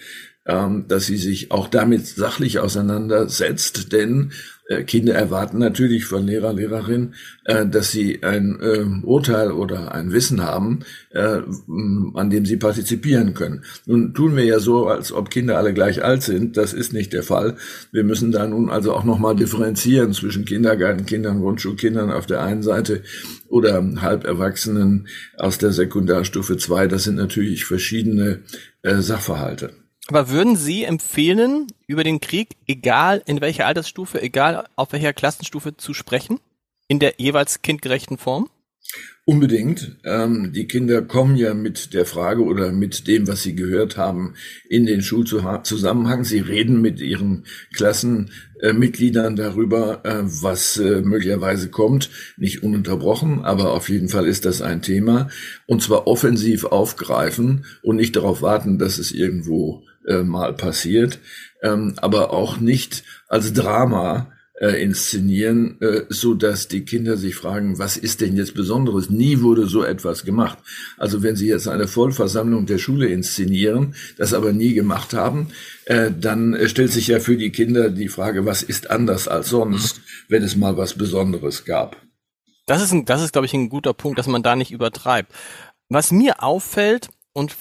ähm, 0.46 0.86
dass 0.88 1.06
sie 1.06 1.18
sich 1.18 1.52
auch 1.52 1.68
damit 1.68 2.06
sachlich 2.06 2.60
auseinandersetzt, 2.60 3.94
denn 3.94 4.32
äh, 4.68 4.84
Kinder 4.84 5.14
erwarten 5.14 5.58
natürlich 5.58 6.06
von 6.06 6.26
Lehrer, 6.26 6.54
Lehrerin, 6.54 7.16
äh, 7.44 7.66
dass 7.66 7.92
sie 7.92 8.24
ein 8.24 8.60
äh, 8.62 9.06
Urteil 9.06 9.52
oder 9.52 9.94
ein 9.94 10.12
Wissen 10.12 10.42
haben, 10.42 10.80
an 11.14 12.30
dem 12.30 12.46
sie 12.46 12.58
partizipieren 12.58 13.34
können. 13.34 13.64
Nun 13.86 14.14
tun 14.14 14.36
wir 14.36 14.46
ja 14.46 14.60
so, 14.60 14.88
als 14.88 15.12
ob 15.12 15.30
Kinder 15.30 15.58
alle 15.58 15.74
gleich 15.74 16.04
alt 16.04 16.24
sind. 16.24 16.58
Das 16.58 16.74
ist 16.74 16.92
nicht 16.92 17.14
der 17.14 17.22
Fall. 17.22 17.56
Wir 17.92 18.04
müssen 18.04 18.32
da 18.32 18.48
nun 18.48 18.70
also 18.70 18.94
auch 18.94 19.04
nochmal 19.04 19.36
differenzieren 19.36 20.14
zwischen 20.14 20.46
Kindergartenkindern, 20.46 21.40
Grundschulkindern 21.40 22.12
auf 22.12 22.26
der 22.26 22.42
einen 22.42 22.64
Seite 22.64 23.04
oder 23.48 23.84
Halberwachsenen 24.02 25.08
aus 25.38 25.60
der 25.60 25.72
Sekundarstufe 25.72 26.58
2. 26.58 26.88
Das 26.88 27.04
sind 27.04 27.16
natürlich 27.16 27.66
verschiedene 27.66 28.40
Sachverhalte. 28.82 29.83
Aber 30.08 30.30
würden 30.30 30.56
Sie 30.56 30.84
empfehlen, 30.84 31.68
über 31.88 32.04
den 32.04 32.20
Krieg, 32.20 32.58
egal 32.68 33.24
in 33.26 33.40
welcher 33.40 33.66
Altersstufe, 33.66 34.22
egal 34.22 34.68
auf 34.76 34.92
welcher 34.92 35.14
Klassenstufe 35.14 35.78
zu 35.78 35.94
sprechen? 35.94 36.40
In 36.88 37.00
der 37.00 37.16
jeweils 37.18 37.62
kindgerechten 37.62 38.18
Form? 38.18 38.50
Unbedingt. 39.26 39.96
Ähm, 40.04 40.52
die 40.52 40.68
Kinder 40.68 41.02
kommen 41.02 41.38
ja 41.38 41.54
mit 41.54 41.94
der 41.94 42.06
Frage 42.06 42.44
oder 42.44 42.74
mit 42.74 43.08
dem, 43.08 43.26
was 43.26 43.42
sie 43.42 43.56
gehört 43.56 43.96
haben, 43.96 44.34
in 44.68 44.86
den 44.86 45.02
Schulzusammenhang. 45.02 46.26
Sie 46.26 46.40
reden 46.40 46.82
mit 46.82 47.00
ihren 47.00 47.46
Klassenmitgliedern 47.74 49.38
darüber, 49.38 50.04
äh, 50.04 50.24
was 50.24 50.76
äh, 50.78 51.02
möglicherweise 51.02 51.70
kommt. 51.70 52.10
Nicht 52.36 52.64
ununterbrochen, 52.64 53.46
aber 53.46 53.72
auf 53.72 53.88
jeden 53.88 54.10
Fall 54.10 54.28
ist 54.28 54.44
das 54.44 54.62
ein 54.62 54.82
Thema. 54.82 55.30
Und 55.68 55.82
zwar 55.82 56.06
offensiv 56.06 56.66
aufgreifen 56.66 57.64
und 57.82 57.96
nicht 57.96 58.18
darauf 58.18 58.42
warten, 58.42 58.78
dass 58.78 58.98
es 58.98 59.14
irgendwo 59.14 59.86
äh, 60.08 60.24
mal 60.24 60.54
passiert, 60.54 61.20
ähm, 61.62 61.94
aber 61.98 62.32
auch 62.32 62.60
nicht 62.60 63.04
als 63.28 63.54
Drama 63.54 64.34
äh, 64.60 64.82
inszenieren, 64.82 65.82
äh, 65.82 66.06
so 66.10 66.34
dass 66.36 66.68
die 66.68 66.86
Kinder 66.86 67.18
sich 67.18 67.36
fragen, 67.36 67.80
was 67.80 67.98
ist 67.98 68.22
denn 68.22 68.38
jetzt 68.38 68.54
Besonderes? 68.54 69.10
Nie 69.10 69.42
wurde 69.42 69.68
so 69.68 69.84
etwas 69.84 70.24
gemacht. 70.24 70.60
Also 70.98 71.24
wenn 71.24 71.36
Sie 71.36 71.48
jetzt 71.48 71.68
eine 71.68 71.88
Vollversammlung 71.88 72.66
der 72.66 72.78
Schule 72.78 73.08
inszenieren, 73.08 73.96
das 74.18 74.34
aber 74.34 74.54
nie 74.54 74.74
gemacht 74.74 75.14
haben, 75.14 75.50
äh, 75.86 76.12
dann 76.18 76.58
stellt 76.68 76.92
sich 76.92 77.08
ja 77.08 77.20
für 77.20 77.36
die 77.36 77.52
Kinder 77.52 77.90
die 77.90 78.10
Frage, 78.10 78.46
was 78.46 78.64
ist 78.64 78.90
anders 78.90 79.28
als 79.28 79.50
sonst, 79.50 80.02
wenn 80.30 80.44
es 80.44 80.56
mal 80.56 80.78
was 80.78 80.94
Besonderes 80.94 81.66
gab. 81.66 81.98
Das 82.66 82.82
ist, 82.82 82.94
ein, 82.94 83.06
das 83.06 83.22
ist, 83.22 83.34
glaube 83.34 83.46
ich, 83.46 83.54
ein 83.54 83.70
guter 83.70 83.94
Punkt, 83.94 84.18
dass 84.18 84.28
man 84.28 84.44
da 84.44 84.56
nicht 84.56 84.72
übertreibt. 84.72 85.34
Was 85.90 86.12
mir 86.12 86.42
auffällt, 86.42 87.10
und 87.34 87.56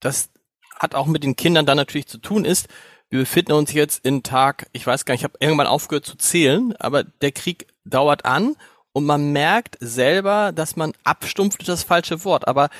das 0.00 0.30
hat 0.78 0.94
auch 0.94 1.06
mit 1.06 1.24
den 1.24 1.36
Kindern 1.36 1.66
dann 1.66 1.76
natürlich 1.76 2.06
zu 2.06 2.18
tun 2.18 2.44
ist, 2.44 2.68
wir 3.10 3.20
befinden 3.20 3.52
uns 3.52 3.72
jetzt 3.72 4.04
in 4.04 4.22
Tag, 4.22 4.66
ich 4.72 4.86
weiß 4.86 5.04
gar 5.04 5.14
nicht, 5.14 5.20
ich 5.20 5.24
habe 5.24 5.38
irgendwann 5.38 5.66
aufgehört 5.66 6.06
zu 6.06 6.16
zählen, 6.16 6.74
aber 6.78 7.04
der 7.04 7.32
Krieg 7.32 7.68
dauert 7.84 8.24
an 8.24 8.56
und 8.92 9.04
man 9.04 9.32
merkt 9.32 9.76
selber, 9.80 10.52
dass 10.52 10.76
man 10.76 10.92
abstumpft 11.04 11.60
ist 11.60 11.68
das 11.68 11.84
falsche 11.84 12.24
Wort, 12.24 12.48
aber 12.48 12.70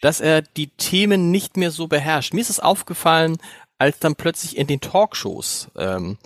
dass 0.00 0.20
er 0.20 0.42
die 0.42 0.68
Themen 0.68 1.30
nicht 1.30 1.56
mehr 1.56 1.70
so 1.70 1.88
beherrscht. 1.88 2.32
Mir 2.32 2.40
ist 2.40 2.50
es 2.50 2.60
aufgefallen, 2.60 3.36
als 3.78 3.98
dann 3.98 4.16
plötzlich 4.16 4.56
in 4.56 4.66
den 4.66 4.80
Talkshows 4.80 5.68
ähm, 5.76 6.18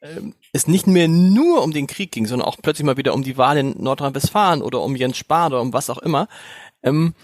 ähm, 0.00 0.34
es 0.52 0.66
nicht 0.66 0.86
mehr 0.86 1.08
nur 1.08 1.62
um 1.62 1.72
den 1.72 1.86
Krieg 1.86 2.12
ging, 2.12 2.26
sondern 2.26 2.46
auch 2.46 2.56
plötzlich 2.62 2.84
mal 2.84 2.96
wieder 2.96 3.14
um 3.14 3.22
die 3.22 3.36
Wahl 3.36 3.58
in 3.58 3.82
Nordrhein-Westfalen 3.82 4.62
oder 4.62 4.80
um 4.82 4.94
Jens 4.94 5.16
Spahn 5.16 5.52
oder 5.52 5.62
um 5.62 5.72
was 5.72 5.90
auch 5.90 5.98
immer. 5.98 6.28
Ähm, 6.82 7.14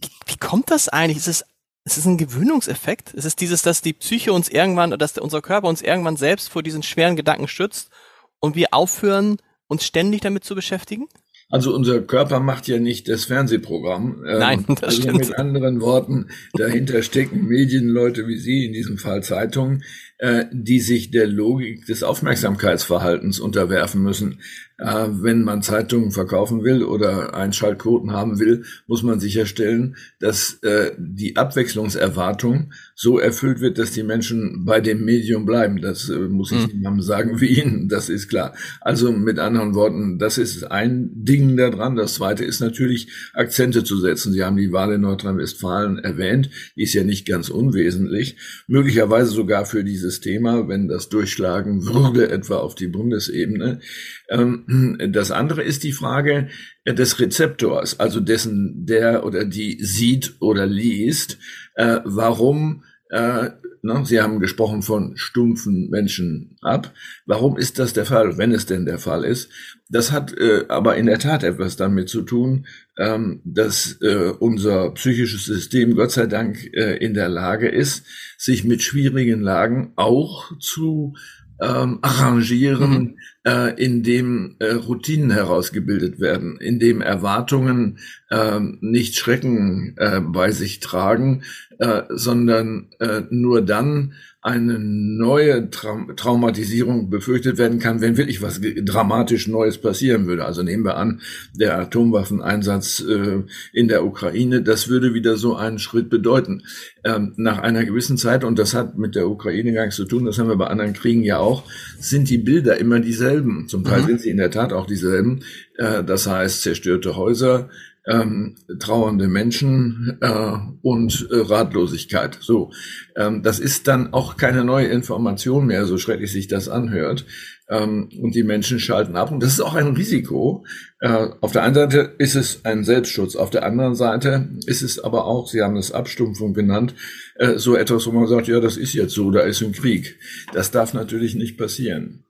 wie, 0.00 0.10
wie 0.26 0.36
kommt 0.36 0.70
das 0.70 0.88
eigentlich? 0.88 1.18
Ist 1.18 1.28
es 1.28 1.44
es 1.90 1.98
ist 1.98 2.06
ein 2.06 2.18
Gewöhnungseffekt. 2.18 3.14
Es 3.14 3.24
ist 3.24 3.40
dieses, 3.40 3.62
dass 3.62 3.82
die 3.82 3.92
Psyche 3.92 4.32
uns 4.32 4.48
irgendwann, 4.48 4.90
dass 4.98 5.18
unser 5.18 5.42
Körper 5.42 5.68
uns 5.68 5.82
irgendwann 5.82 6.16
selbst 6.16 6.48
vor 6.48 6.62
diesen 6.62 6.82
schweren 6.82 7.16
Gedanken 7.16 7.48
schützt 7.48 7.90
und 8.38 8.54
wir 8.54 8.68
aufhören, 8.72 9.38
uns 9.68 9.84
ständig 9.84 10.20
damit 10.20 10.44
zu 10.44 10.54
beschäftigen? 10.54 11.08
Also 11.50 11.74
unser 11.74 12.00
Körper 12.00 12.38
macht 12.38 12.68
ja 12.68 12.78
nicht 12.78 13.08
das 13.08 13.24
Fernsehprogramm. 13.24 14.24
Ähm, 14.26 14.38
Nein, 14.38 14.64
das 14.68 14.82
also 14.84 15.02
stimmt. 15.02 15.18
Mit 15.18 15.38
anderen 15.38 15.80
Worten, 15.80 16.28
dahinter 16.54 17.02
stecken 17.02 17.46
Medienleute 17.46 18.28
wie 18.28 18.38
Sie, 18.38 18.66
in 18.66 18.72
diesem 18.72 18.98
Fall 18.98 19.24
Zeitungen, 19.24 19.82
äh, 20.18 20.44
die 20.52 20.80
sich 20.80 21.10
der 21.10 21.26
Logik 21.26 21.86
des 21.86 22.02
Aufmerksamkeitsverhaltens 22.02 23.40
unterwerfen 23.40 24.02
müssen. 24.02 24.38
Äh, 24.76 25.08
wenn 25.10 25.42
man 25.42 25.62
Zeitungen 25.62 26.10
verkaufen 26.10 26.62
will 26.62 26.82
oder 26.82 27.34
Einschaltquoten 27.34 28.12
haben 28.12 28.38
will, 28.38 28.64
muss 28.86 29.02
man 29.02 29.18
sicherstellen, 29.18 29.96
dass 30.20 30.58
äh, 30.62 30.92
die 30.98 31.36
Abwechslungserwartung 31.36 32.72
so 32.94 33.18
erfüllt 33.18 33.60
wird, 33.60 33.78
dass 33.78 33.92
die 33.92 34.02
Menschen 34.02 34.64
bei 34.64 34.80
dem 34.80 35.04
Medium 35.04 35.46
bleiben. 35.46 35.80
Das 35.80 36.08
äh, 36.08 36.18
muss 36.18 36.52
ich 36.52 36.66
mhm. 36.66 36.78
niemandem 36.78 37.02
sagen 37.02 37.40
wie 37.40 37.60
Ihnen, 37.60 37.88
das 37.88 38.08
ist 38.08 38.28
klar. 38.28 38.54
Also 38.82 39.12
mit 39.12 39.38
anderen 39.38 39.74
Worten, 39.74 40.18
das 40.18 40.38
ist 40.38 40.64
ein 40.64 41.10
Ding 41.14 41.39
daran. 41.56 41.96
Das 41.96 42.14
zweite 42.14 42.44
ist 42.44 42.60
natürlich, 42.60 43.08
Akzente 43.34 43.84
zu 43.84 43.98
setzen. 43.98 44.32
Sie 44.32 44.44
haben 44.44 44.56
die 44.56 44.72
Wahl 44.72 44.92
in 44.92 45.02
Nordrhein-Westfalen 45.02 45.98
erwähnt. 45.98 46.50
Die 46.76 46.82
ist 46.82 46.94
ja 46.94 47.04
nicht 47.04 47.26
ganz 47.26 47.48
unwesentlich. 47.48 48.36
Möglicherweise 48.66 49.30
sogar 49.30 49.66
für 49.66 49.84
dieses 49.84 50.20
Thema, 50.20 50.68
wenn 50.68 50.88
das 50.88 51.08
durchschlagen 51.08 51.84
würde, 51.86 52.30
etwa 52.30 52.56
auf 52.56 52.74
die 52.74 52.88
Bundesebene. 52.88 53.80
Ähm, 54.28 54.98
das 55.12 55.30
andere 55.30 55.62
ist 55.62 55.84
die 55.84 55.92
Frage 55.92 56.48
des 56.86 57.20
Rezeptors, 57.20 58.00
also 58.00 58.20
dessen, 58.20 58.86
der 58.86 59.24
oder 59.24 59.44
die 59.44 59.82
sieht 59.82 60.34
oder 60.40 60.66
liest. 60.66 61.38
Äh, 61.74 62.00
warum, 62.04 62.84
äh, 63.10 63.50
ne, 63.82 64.02
Sie 64.04 64.20
haben 64.20 64.40
gesprochen 64.40 64.82
von 64.82 65.16
stumpfen 65.16 65.88
Menschen 65.90 66.56
ab. 66.62 66.92
Warum 67.26 67.56
ist 67.56 67.78
das 67.78 67.92
der 67.92 68.06
Fall, 68.06 68.38
wenn 68.38 68.52
es 68.52 68.66
denn 68.66 68.86
der 68.86 68.98
Fall 68.98 69.24
ist? 69.24 69.50
Das 69.88 70.12
hat 70.12 70.36
äh, 70.38 70.66
aber 70.68 70.96
in 70.96 71.06
der 71.06 71.18
Tat 71.18 71.42
etwas 71.42 71.76
damit 71.76 72.08
zu 72.08 72.22
tun, 72.22 72.66
ähm, 72.98 73.40
dass 73.44 73.98
äh, 74.02 74.32
unser 74.38 74.92
psychisches 74.92 75.44
System 75.44 75.96
Gott 75.96 76.12
sei 76.12 76.26
Dank 76.26 76.58
äh, 76.74 76.96
in 76.96 77.14
der 77.14 77.28
Lage 77.28 77.68
ist, 77.68 78.04
sich 78.38 78.64
mit 78.64 78.82
schwierigen 78.82 79.40
Lagen 79.40 79.92
auch 79.96 80.56
zu 80.58 81.14
ähm, 81.60 81.98
arrangieren, 82.02 82.90
mhm. 82.90 83.14
äh, 83.44 83.82
indem 83.82 84.56
äh, 84.58 84.72
Routinen 84.72 85.30
herausgebildet 85.30 86.20
werden, 86.20 86.58
indem 86.60 87.00
Erwartungen 87.00 87.98
äh, 88.30 88.60
nicht 88.80 89.16
Schrecken 89.16 89.94
äh, 89.96 90.20
bei 90.20 90.50
sich 90.50 90.80
tragen, 90.80 91.42
äh, 91.78 92.02
sondern 92.08 92.88
äh, 92.98 93.22
nur 93.30 93.62
dann 93.62 94.14
eine 94.42 94.78
neue 94.78 95.68
Tra 95.68 96.06
Traumatisierung 96.16 97.10
befürchtet 97.10 97.58
werden 97.58 97.78
kann, 97.78 98.00
wenn 98.00 98.16
wirklich 98.16 98.40
was 98.40 98.60
dramatisch 98.62 99.48
Neues 99.48 99.76
passieren 99.76 100.26
würde. 100.26 100.46
Also 100.46 100.62
nehmen 100.62 100.84
wir 100.84 100.96
an, 100.96 101.20
der 101.54 101.78
Atomwaffeneinsatz 101.78 103.00
äh, 103.00 103.42
in 103.74 103.88
der 103.88 104.04
Ukraine, 104.04 104.62
das 104.62 104.88
würde 104.88 105.12
wieder 105.12 105.36
so 105.36 105.56
einen 105.56 105.78
Schritt 105.78 106.08
bedeuten. 106.08 106.62
Ähm, 107.04 107.34
nach 107.36 107.58
einer 107.58 107.84
gewissen 107.84 108.16
Zeit, 108.16 108.42
und 108.42 108.58
das 108.58 108.72
hat 108.72 108.96
mit 108.96 109.14
der 109.14 109.28
Ukraine 109.28 109.74
gar 109.74 109.82
nichts 109.82 109.96
zu 109.96 110.06
tun, 110.06 110.24
das 110.24 110.38
haben 110.38 110.48
wir 110.48 110.56
bei 110.56 110.68
anderen 110.68 110.94
Kriegen 110.94 111.22
ja 111.22 111.38
auch, 111.38 111.64
sind 111.98 112.30
die 112.30 112.38
Bilder 112.38 112.78
immer 112.78 113.00
dieselben. 113.00 113.68
Zum 113.68 113.84
Teil 113.84 114.02
mhm. 114.02 114.06
sind 114.06 114.20
sie 114.22 114.30
in 114.30 114.38
der 114.38 114.50
Tat 114.50 114.72
auch 114.72 114.86
dieselben. 114.86 115.40
Äh, 115.76 116.02
das 116.02 116.26
heißt, 116.26 116.62
zerstörte 116.62 117.14
Häuser, 117.14 117.68
ähm, 118.06 118.56
trauernde 118.78 119.28
Menschen 119.28 120.18
äh, 120.20 120.52
und 120.82 121.28
äh, 121.30 121.36
Ratlosigkeit. 121.36 122.38
So, 122.40 122.70
ähm, 123.16 123.42
das 123.42 123.58
ist 123.58 123.88
dann 123.88 124.12
auch 124.12 124.36
keine 124.36 124.64
neue 124.64 124.86
Information 124.86 125.66
mehr, 125.66 125.84
so 125.84 125.98
schrecklich 125.98 126.32
sich 126.32 126.48
das 126.48 126.68
anhört. 126.68 127.26
Ähm, 127.68 128.08
und 128.20 128.34
die 128.34 128.42
Menschen 128.42 128.80
schalten 128.80 129.16
ab. 129.16 129.30
Und 129.30 129.42
das 129.42 129.52
ist 129.52 129.60
auch 129.60 129.74
ein 129.74 129.94
Risiko. 129.94 130.64
Äh, 131.00 131.28
auf 131.40 131.52
der 131.52 131.62
einen 131.62 131.74
Seite 131.74 132.14
ist 132.18 132.34
es 132.34 132.64
ein 132.64 132.84
Selbstschutz, 132.84 133.36
auf 133.36 133.50
der 133.50 133.64
anderen 133.64 133.94
Seite 133.94 134.48
ist 134.66 134.82
es 134.82 134.98
aber 134.98 135.26
auch, 135.26 135.46
Sie 135.46 135.62
haben 135.62 135.76
es 135.76 135.92
Abstumpfung 135.92 136.52
genannt, 136.52 136.94
äh, 137.36 137.58
so 137.58 137.76
etwas, 137.76 138.06
wo 138.06 138.12
man 138.12 138.26
sagt, 138.26 138.48
ja, 138.48 138.60
das 138.60 138.76
ist 138.76 138.94
jetzt 138.94 139.14
so, 139.14 139.30
da 139.30 139.40
ist 139.40 139.62
ein 139.62 139.72
Krieg. 139.72 140.18
Das 140.52 140.70
darf 140.70 140.94
natürlich 140.94 141.36
nicht 141.36 141.58
passieren. 141.58 142.24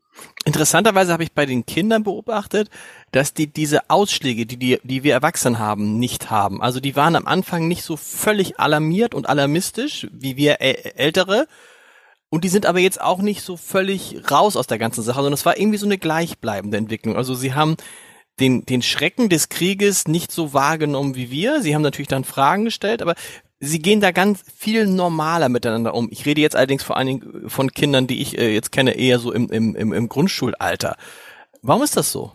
Interessanterweise 0.50 1.12
habe 1.12 1.22
ich 1.22 1.30
bei 1.30 1.46
den 1.46 1.64
Kindern 1.64 2.02
beobachtet, 2.02 2.70
dass 3.12 3.34
die 3.34 3.46
diese 3.46 3.88
Ausschläge, 3.88 4.46
die, 4.46 4.56
die, 4.56 4.80
die 4.82 5.04
wir 5.04 5.12
Erwachsenen 5.12 5.60
haben, 5.60 6.00
nicht 6.00 6.28
haben. 6.28 6.60
Also 6.60 6.80
die 6.80 6.96
waren 6.96 7.14
am 7.14 7.28
Anfang 7.28 7.68
nicht 7.68 7.84
so 7.84 7.96
völlig 7.96 8.58
alarmiert 8.58 9.14
und 9.14 9.28
alarmistisch 9.28 10.08
wie 10.10 10.36
wir 10.36 10.60
Ältere. 10.60 11.46
Und 12.30 12.42
die 12.42 12.48
sind 12.48 12.66
aber 12.66 12.80
jetzt 12.80 13.00
auch 13.00 13.22
nicht 13.22 13.42
so 13.42 13.56
völlig 13.56 14.28
raus 14.28 14.56
aus 14.56 14.66
der 14.66 14.78
ganzen 14.78 15.04
Sache, 15.04 15.18
sondern 15.18 15.34
es 15.34 15.46
war 15.46 15.56
irgendwie 15.56 15.78
so 15.78 15.86
eine 15.86 15.98
gleichbleibende 15.98 16.78
Entwicklung. 16.78 17.14
Also 17.14 17.36
sie 17.36 17.54
haben 17.54 17.76
den, 18.40 18.66
den 18.66 18.82
Schrecken 18.82 19.28
des 19.28 19.50
Krieges 19.50 20.08
nicht 20.08 20.32
so 20.32 20.52
wahrgenommen 20.52 21.14
wie 21.14 21.30
wir. 21.30 21.62
Sie 21.62 21.76
haben 21.76 21.82
natürlich 21.82 22.08
dann 22.08 22.24
Fragen 22.24 22.64
gestellt, 22.64 23.02
aber 23.02 23.14
sie 23.60 23.78
gehen 23.78 24.00
da 24.00 24.10
ganz 24.10 24.42
viel 24.56 24.86
normaler 24.86 25.48
miteinander 25.48 25.94
um. 25.94 26.08
Ich 26.10 26.26
rede 26.26 26.40
jetzt 26.40 26.56
allerdings 26.56 26.82
vor 26.82 26.96
allen 26.96 27.06
Dingen 27.06 27.48
von 27.48 27.70
Kindern, 27.70 28.06
die 28.06 28.20
ich 28.20 28.38
äh, 28.38 28.52
jetzt 28.52 28.72
kenne, 28.72 28.96
eher 28.96 29.18
so 29.18 29.32
im, 29.32 29.50
im, 29.50 29.76
im, 29.76 29.92
im 29.92 30.08
Grundschulalter. 30.08 30.96
Warum 31.62 31.82
ist 31.82 31.96
das 31.96 32.10
so? 32.10 32.32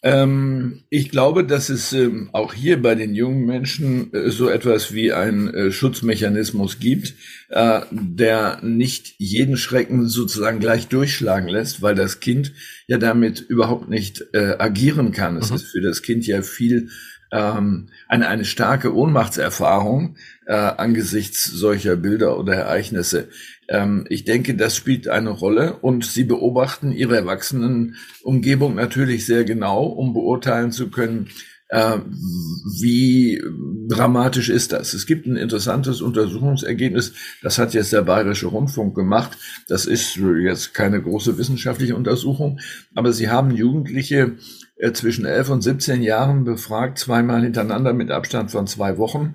Ähm, 0.00 0.84
ich 0.90 1.10
glaube, 1.10 1.44
dass 1.44 1.70
es 1.70 1.92
ähm, 1.92 2.30
auch 2.32 2.54
hier 2.54 2.80
bei 2.80 2.94
den 2.94 3.16
jungen 3.16 3.46
Menschen 3.46 4.12
äh, 4.12 4.30
so 4.30 4.48
etwas 4.48 4.94
wie 4.94 5.12
ein 5.12 5.52
äh, 5.52 5.72
Schutzmechanismus 5.72 6.78
gibt, 6.78 7.14
äh, 7.48 7.80
der 7.90 8.60
nicht 8.62 9.14
jeden 9.18 9.56
Schrecken 9.56 10.06
sozusagen 10.06 10.60
gleich 10.60 10.86
durchschlagen 10.86 11.48
lässt, 11.48 11.82
weil 11.82 11.96
das 11.96 12.20
Kind 12.20 12.52
ja 12.86 12.98
damit 12.98 13.40
überhaupt 13.40 13.88
nicht 13.88 14.24
äh, 14.34 14.54
agieren 14.58 15.10
kann. 15.10 15.36
Es 15.36 15.50
mhm. 15.50 15.56
ist 15.56 15.64
für 15.64 15.80
das 15.80 16.02
Kind 16.02 16.24
ja 16.28 16.42
viel 16.42 16.90
ähm, 17.30 17.88
eine, 18.08 18.28
eine 18.28 18.44
starke 18.44 18.94
Ohnmachtserfahrung 18.94 20.16
äh, 20.46 20.54
angesichts 20.54 21.44
solcher 21.44 21.96
Bilder 21.96 22.38
oder 22.38 22.54
Ereignisse. 22.54 23.28
Ähm, 23.68 24.06
ich 24.08 24.24
denke, 24.24 24.54
das 24.54 24.76
spielt 24.76 25.08
eine 25.08 25.30
Rolle 25.30 25.74
und 25.80 26.04
Sie 26.04 26.24
beobachten 26.24 26.92
Ihre 26.92 27.16
Erwachsenenumgebung 27.16 28.74
natürlich 28.74 29.26
sehr 29.26 29.44
genau, 29.44 29.84
um 29.84 30.14
beurteilen 30.14 30.72
zu 30.72 30.90
können, 30.90 31.28
äh, 31.70 31.98
wie 32.80 33.42
dramatisch 33.88 34.48
ist 34.48 34.72
das? 34.72 34.94
Es 34.94 35.06
gibt 35.06 35.26
ein 35.26 35.36
interessantes 35.36 36.00
Untersuchungsergebnis, 36.00 37.12
das 37.42 37.58
hat 37.58 37.74
jetzt 37.74 37.92
der 37.92 38.02
Bayerische 38.02 38.46
Rundfunk 38.46 38.94
gemacht. 38.94 39.36
Das 39.68 39.84
ist 39.84 40.16
jetzt 40.16 40.72
keine 40.72 41.02
große 41.02 41.36
wissenschaftliche 41.36 41.94
Untersuchung, 41.94 42.58
aber 42.94 43.12
sie 43.12 43.28
haben 43.28 43.50
Jugendliche 43.50 44.36
zwischen 44.92 45.24
11 45.24 45.50
und 45.50 45.62
17 45.62 46.02
Jahren 46.02 46.44
befragt, 46.44 46.98
zweimal 46.98 47.42
hintereinander 47.42 47.92
mit 47.92 48.10
Abstand 48.10 48.50
von 48.50 48.66
zwei 48.66 48.98
Wochen, 48.98 49.34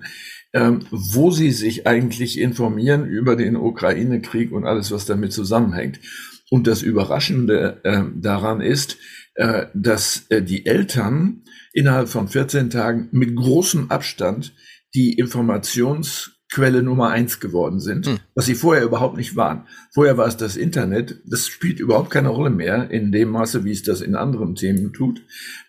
ähm, 0.54 0.86
wo 0.90 1.30
sie 1.30 1.50
sich 1.50 1.86
eigentlich 1.86 2.38
informieren 2.38 3.06
über 3.06 3.36
den 3.36 3.56
Ukraine-Krieg 3.56 4.52
und 4.52 4.64
alles, 4.64 4.90
was 4.92 5.04
damit 5.04 5.32
zusammenhängt. 5.32 6.00
Und 6.50 6.66
das 6.66 6.82
Überraschende 6.82 7.80
äh, 7.84 8.02
daran 8.14 8.60
ist, 8.60 8.98
äh, 9.34 9.66
dass 9.74 10.26
äh, 10.28 10.42
die 10.42 10.66
Eltern 10.66 11.42
innerhalb 11.72 12.08
von 12.08 12.28
14 12.28 12.70
Tagen 12.70 13.08
mit 13.10 13.34
großem 13.34 13.90
Abstand 13.90 14.54
die 14.94 15.14
Informations 15.14 16.33
Quelle 16.54 16.84
Nummer 16.84 17.10
eins 17.10 17.40
geworden 17.40 17.80
sind, 17.80 18.06
hm. 18.06 18.18
was 18.36 18.46
sie 18.46 18.54
vorher 18.54 18.84
überhaupt 18.84 19.16
nicht 19.16 19.34
waren. 19.34 19.66
Vorher 19.90 20.16
war 20.16 20.28
es 20.28 20.36
das 20.36 20.54
Internet. 20.54 21.16
Das 21.26 21.48
spielt 21.48 21.80
überhaupt 21.80 22.10
keine 22.10 22.28
Rolle 22.28 22.50
mehr 22.50 22.92
in 22.92 23.10
dem 23.10 23.30
Maße, 23.30 23.64
wie 23.64 23.72
es 23.72 23.82
das 23.82 24.00
in 24.00 24.14
anderen 24.14 24.54
Themen 24.54 24.92
tut. 24.92 25.22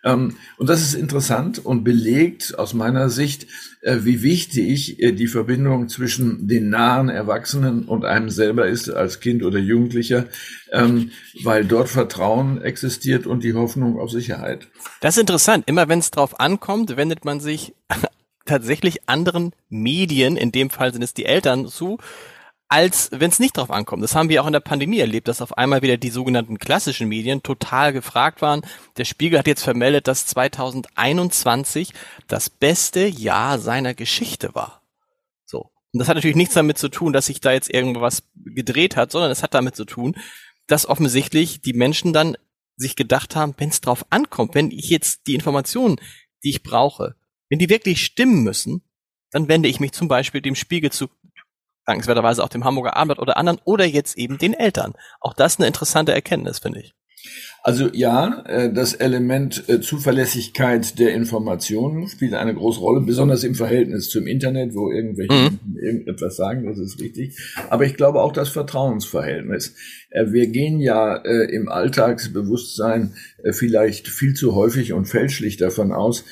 Ähm, 0.04 0.36
und 0.58 0.70
das 0.70 0.84
ist 0.84 0.94
interessant 0.94 1.58
und 1.58 1.84
belegt 1.84 2.60
aus 2.60 2.76
meiner 2.76 3.10
Sicht, 3.10 3.48
äh, 3.82 4.02
wie 4.04 4.22
wichtig 4.22 5.02
äh, 5.02 5.12
die 5.12 5.26
Verbindung 5.26 5.90
zwischen 5.90 6.48
den 6.48 6.70
nahen 6.70 7.10
Erwachsenen 7.10 7.86
und 7.86 8.06
einem 8.06 8.30
selber 8.30 8.68
ist 8.68 8.88
als 8.92 9.20
Kind 9.20 9.42
oder 9.42 9.58
Jugendlicher, 9.58 10.26
ähm, 10.72 11.10
weil 11.42 11.66
dort 11.66 11.90
Vertrauen 11.90 12.62
existiert 12.62 13.26
und 13.26 13.44
die 13.44 13.56
Hoffnung 13.56 14.00
auf 14.00 14.12
Sicherheit. 14.12 14.68
Das 15.02 15.16
ist 15.16 15.22
interessant. 15.22 15.64
Immer 15.66 15.90
wenn 15.90 15.98
es 15.98 16.12
drauf 16.12 16.40
ankommt, 16.40 16.96
wendet 16.96 17.26
man 17.26 17.40
sich 17.40 17.74
tatsächlich 18.46 19.10
anderen 19.10 19.54
Medien, 19.70 20.38
in 20.38 20.52
dem 20.52 20.70
Fall 20.70 20.94
sind 20.94 21.02
es 21.02 21.14
die 21.14 21.26
Eltern, 21.26 21.68
zu, 21.68 21.98
als 22.68 23.10
wenn 23.12 23.30
es 23.30 23.40
nicht 23.40 23.58
drauf 23.58 23.70
ankommt. 23.70 24.04
Das 24.04 24.16
haben 24.16 24.30
wir 24.30 24.42
auch 24.42 24.48
in 24.48 24.54
der 24.54 24.60
Pandemie 24.60 25.00
erlebt, 25.00 25.28
dass 25.28 25.42
auf 25.42 25.58
einmal 25.58 25.82
wieder 25.82 25.98
die 25.98 26.10
sogenannten 26.10 26.58
klassischen 26.58 27.08
Medien 27.08 27.44
total 27.44 27.94
gefragt 27.94 28.42
waren. 28.42 28.62
Der 28.98 29.06
Spiegel 29.06 29.38
hat 29.40 29.48
jetzt 29.48 29.64
vermeldet, 29.64 30.08
dass 30.08 30.26
2021 30.28 31.94
das 32.28 32.50
beste 32.50 33.06
Jahr 33.06 33.60
seiner 33.60 33.94
Geschichte 33.94 34.56
war. 34.56 34.82
So. 35.46 35.70
Und 35.94 36.00
das 36.00 36.08
hat 36.08 36.16
natürlich 36.16 36.36
nichts 36.36 36.56
damit 36.56 36.78
zu 36.78 36.90
tun, 36.90 37.14
dass 37.14 37.28
sich 37.28 37.40
da 37.40 37.52
jetzt 37.52 37.72
irgendwas 37.72 38.24
gedreht 38.36 38.96
hat, 38.96 39.12
sondern 39.12 39.32
es 39.32 39.44
hat 39.44 39.54
damit 39.54 39.76
zu 39.76 39.86
tun, 39.86 40.16
dass 40.68 40.88
offensichtlich 40.88 41.62
die 41.62 41.74
Menschen 41.74 42.14
dann 42.14 42.36
sich 42.78 42.96
gedacht 42.96 43.36
haben, 43.36 43.54
wenn 43.58 43.70
es 43.70 43.82
drauf 43.82 44.06
ankommt, 44.10 44.56
wenn 44.56 44.72
ich 44.72 44.90
jetzt 44.90 45.28
die 45.28 45.36
Informationen, 45.36 45.98
die 46.44 46.50
ich 46.50 46.64
brauche, 46.64 47.16
wenn 47.50 47.60
die 47.60 47.70
wirklich 47.70 48.04
stimmen 48.04 48.44
müssen, 48.44 48.84
dann 49.32 49.48
wende 49.48 49.70
ich 49.70 49.80
mich 49.80 49.92
zum 49.92 50.08
Beispiel 50.08 50.42
dem 50.42 50.56
Spiegel 50.56 50.92
zu, 50.92 51.10
dankenswerterweise 51.86 52.44
auch 52.44 52.50
dem 52.50 52.64
Hamburger 52.64 52.96
Abendblatt 52.96 53.20
oder 53.20 53.38
anderen 53.38 53.60
oder 53.64 53.86
jetzt 53.86 54.18
eben 54.18 54.38
den 54.38 54.54
Eltern. 54.54 54.94
Auch 55.20 55.34
das 55.34 55.54
ist 55.54 55.60
eine 55.60 55.68
interessante 55.68 56.14
Erkenntnis, 56.14 56.60
finde 56.60 56.82
ich. 56.82 56.96
Also 57.66 57.90
ja, 57.94 58.44
äh, 58.46 58.72
das 58.72 58.94
Element 58.94 59.68
äh, 59.68 59.82
Zuverlässigkeit 59.82 61.00
der 61.00 61.16
Informationen 61.16 62.08
spielt 62.08 62.36
eine 62.36 62.54
große 62.54 62.80
Rolle, 62.80 63.02
besonders 63.02 63.44
im 63.44 63.56
Verhältnis 63.56 64.08
zum 64.08 64.28
Internet, 64.28 64.76
wo 64.76 64.92
irgendwelche 64.92 65.50
mhm. 65.50 65.76
irgendetwas 65.76 66.36
sagen, 66.36 66.68
das 66.68 66.78
ist 66.78 67.02
richtig. 67.02 67.36
Aber 67.72 67.86
ich 67.88 67.96
glaube 67.96 68.22
auch 68.22 68.34
das 68.34 68.50
Vertrauensverhältnis. 68.50 69.74
Äh, 70.12 70.32
wir 70.32 70.46
gehen 70.46 70.80
ja 70.80 71.16
im 71.16 71.68
Alltagsbewusstsein 71.68 73.14
vielleicht 73.52 74.10
viel 74.10 74.36
zu 74.36 74.54
häufig 74.54 74.94
und 74.94 75.06
fälschlich 75.06 75.58
davon 75.58 75.92
aus, 75.92 76.24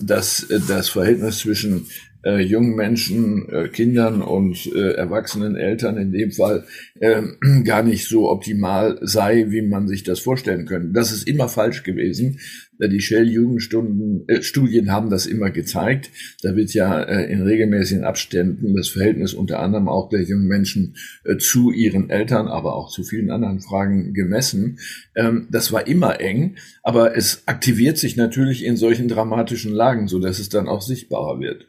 dass 0.00 0.46
das 0.68 0.88
Verhältnis 0.88 1.38
zwischen 1.38 1.86
äh, 2.24 2.40
jungen 2.40 2.74
Menschen, 2.74 3.48
äh, 3.48 3.68
Kindern 3.68 4.22
und 4.22 4.66
äh, 4.74 4.92
erwachsenen 4.92 5.56
Eltern 5.56 5.96
in 5.96 6.12
dem 6.12 6.32
Fall 6.32 6.64
äh, 7.00 7.22
gar 7.64 7.82
nicht 7.82 8.08
so 8.08 8.30
optimal 8.30 8.98
sei, 9.02 9.46
wie 9.50 9.62
man 9.62 9.88
sich 9.88 10.02
das 10.02 10.20
vorstellen 10.20 10.66
könnte. 10.66 10.92
Das 10.92 11.12
ist 11.12 11.28
immer 11.28 11.48
falsch 11.48 11.82
gewesen. 11.82 12.38
Die 12.80 13.00
Shell-Jugendstunden, 13.00 14.24
äh, 14.28 14.42
Studien 14.42 14.90
haben 14.90 15.08
das 15.08 15.26
immer 15.26 15.50
gezeigt. 15.50 16.10
Da 16.42 16.56
wird 16.56 16.74
ja 16.74 17.02
äh, 17.02 17.30
in 17.30 17.42
regelmäßigen 17.42 18.04
Abständen 18.04 18.74
das 18.74 18.88
Verhältnis 18.88 19.32
unter 19.32 19.60
anderem 19.60 19.88
auch 19.88 20.08
der 20.08 20.22
jungen 20.22 20.48
Menschen 20.48 20.96
äh, 21.24 21.36
zu 21.36 21.70
ihren 21.70 22.10
Eltern, 22.10 22.48
aber 22.48 22.74
auch 22.74 22.90
zu 22.90 23.04
vielen 23.04 23.30
anderen 23.30 23.60
Fragen 23.60 24.12
gemessen. 24.12 24.78
Ähm, 25.14 25.46
das 25.50 25.72
war 25.72 25.86
immer 25.86 26.20
eng, 26.20 26.56
aber 26.82 27.16
es 27.16 27.46
aktiviert 27.46 27.96
sich 27.96 28.16
natürlich 28.16 28.64
in 28.64 28.76
solchen 28.76 29.08
dramatischen 29.08 29.72
Lagen, 29.72 30.08
so 30.08 30.18
dass 30.18 30.40
es 30.40 30.48
dann 30.48 30.68
auch 30.68 30.82
sichtbarer 30.82 31.38
wird. 31.40 31.68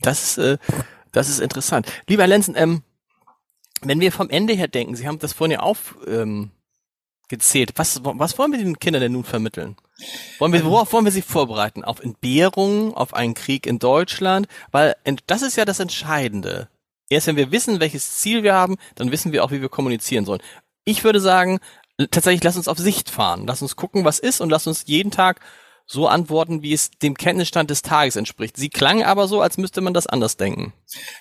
Das 0.00 0.22
ist, 0.22 0.38
äh, 0.38 0.58
das 1.12 1.28
ist 1.28 1.40
interessant. 1.40 1.90
Lieber 2.08 2.26
Lenzen, 2.26 2.54
ähm, 2.56 2.82
wenn 3.82 4.00
wir 4.00 4.12
vom 4.12 4.30
Ende 4.30 4.54
her 4.54 4.68
denken, 4.68 4.96
Sie 4.96 5.06
haben 5.06 5.18
das 5.18 5.32
vorhin 5.32 5.52
ja 5.52 5.60
aufgezählt, 5.60 6.18
ähm, 6.20 6.50
gezählt. 7.28 7.72
was, 7.76 8.00
was 8.02 8.38
wollen 8.38 8.52
wir 8.52 8.58
den 8.58 8.78
Kindern 8.78 9.02
denn 9.02 9.12
nun 9.12 9.24
vermitteln? 9.24 9.76
Wollen 10.38 10.52
wir, 10.52 10.64
worauf 10.64 10.92
wollen 10.92 11.04
wir 11.04 11.12
sie 11.12 11.22
vorbereiten? 11.22 11.84
Auf 11.84 12.00
Entbehrungen, 12.00 12.94
auf 12.94 13.14
einen 13.14 13.34
Krieg 13.34 13.66
in 13.66 13.78
Deutschland? 13.78 14.46
Weil 14.70 14.94
das 15.26 15.42
ist 15.42 15.56
ja 15.56 15.64
das 15.64 15.80
Entscheidende. 15.80 16.68
Erst 17.08 17.26
wenn 17.26 17.36
wir 17.36 17.52
wissen, 17.52 17.80
welches 17.80 18.18
Ziel 18.18 18.42
wir 18.42 18.54
haben, 18.54 18.76
dann 18.94 19.10
wissen 19.10 19.32
wir 19.32 19.44
auch, 19.44 19.50
wie 19.50 19.60
wir 19.60 19.68
kommunizieren 19.68 20.24
sollen. 20.24 20.42
Ich 20.84 21.02
würde 21.04 21.20
sagen, 21.20 21.60
tatsächlich 22.10 22.44
lass 22.44 22.56
uns 22.56 22.68
auf 22.68 22.78
Sicht 22.78 23.10
fahren. 23.10 23.46
Lass 23.46 23.62
uns 23.62 23.76
gucken, 23.76 24.04
was 24.04 24.18
ist 24.18 24.40
und 24.40 24.50
lass 24.50 24.66
uns 24.66 24.84
jeden 24.86 25.10
Tag 25.10 25.40
so 25.86 26.08
antworten, 26.08 26.62
wie 26.62 26.72
es 26.72 26.90
dem 26.90 27.14
Kenntnisstand 27.14 27.70
des 27.70 27.82
Tages 27.82 28.16
entspricht. 28.16 28.56
Sie 28.56 28.68
klang 28.68 29.04
aber 29.04 29.28
so, 29.28 29.40
als 29.40 29.56
müsste 29.56 29.80
man 29.80 29.94
das 29.94 30.08
anders 30.08 30.36
denken. 30.36 30.72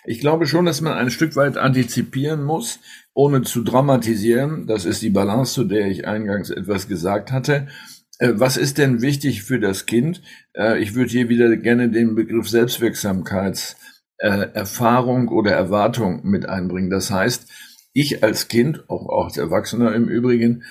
Ich 0.05 0.19
glaube 0.19 0.47
schon, 0.47 0.65
dass 0.65 0.81
man 0.81 0.93
ein 0.93 1.11
Stück 1.11 1.35
weit 1.35 1.57
antizipieren 1.57 2.43
muss, 2.43 2.79
ohne 3.13 3.43
zu 3.43 3.63
dramatisieren. 3.63 4.65
Das 4.65 4.85
ist 4.85 5.03
die 5.03 5.11
Balance, 5.11 5.53
zu 5.53 5.65
der 5.65 5.85
ich 5.87 6.07
eingangs 6.07 6.49
etwas 6.49 6.87
gesagt 6.87 7.31
hatte. 7.31 7.67
Äh, 8.19 8.33
was 8.35 8.55
ist 8.57 8.79
denn 8.79 9.01
wichtig 9.01 9.43
für 9.43 9.59
das 9.59 9.85
Kind? 9.85 10.21
Äh, 10.53 10.79
ich 10.79 10.95
würde 10.95 11.11
hier 11.11 11.29
wieder 11.29 11.55
gerne 11.57 11.89
den 11.89 12.15
Begriff 12.15 12.49
Selbstwirksamkeitserfahrung 12.49 15.27
oder 15.27 15.51
Erwartung 15.51 16.21
mit 16.23 16.47
einbringen. 16.47 16.89
Das 16.89 17.11
heißt, 17.11 17.51
ich 17.93 18.23
als 18.23 18.47
Kind, 18.47 18.89
auch 18.89 19.25
als 19.25 19.37
Erwachsener 19.37 19.93
im 19.93 20.07
Übrigen, 20.07 20.63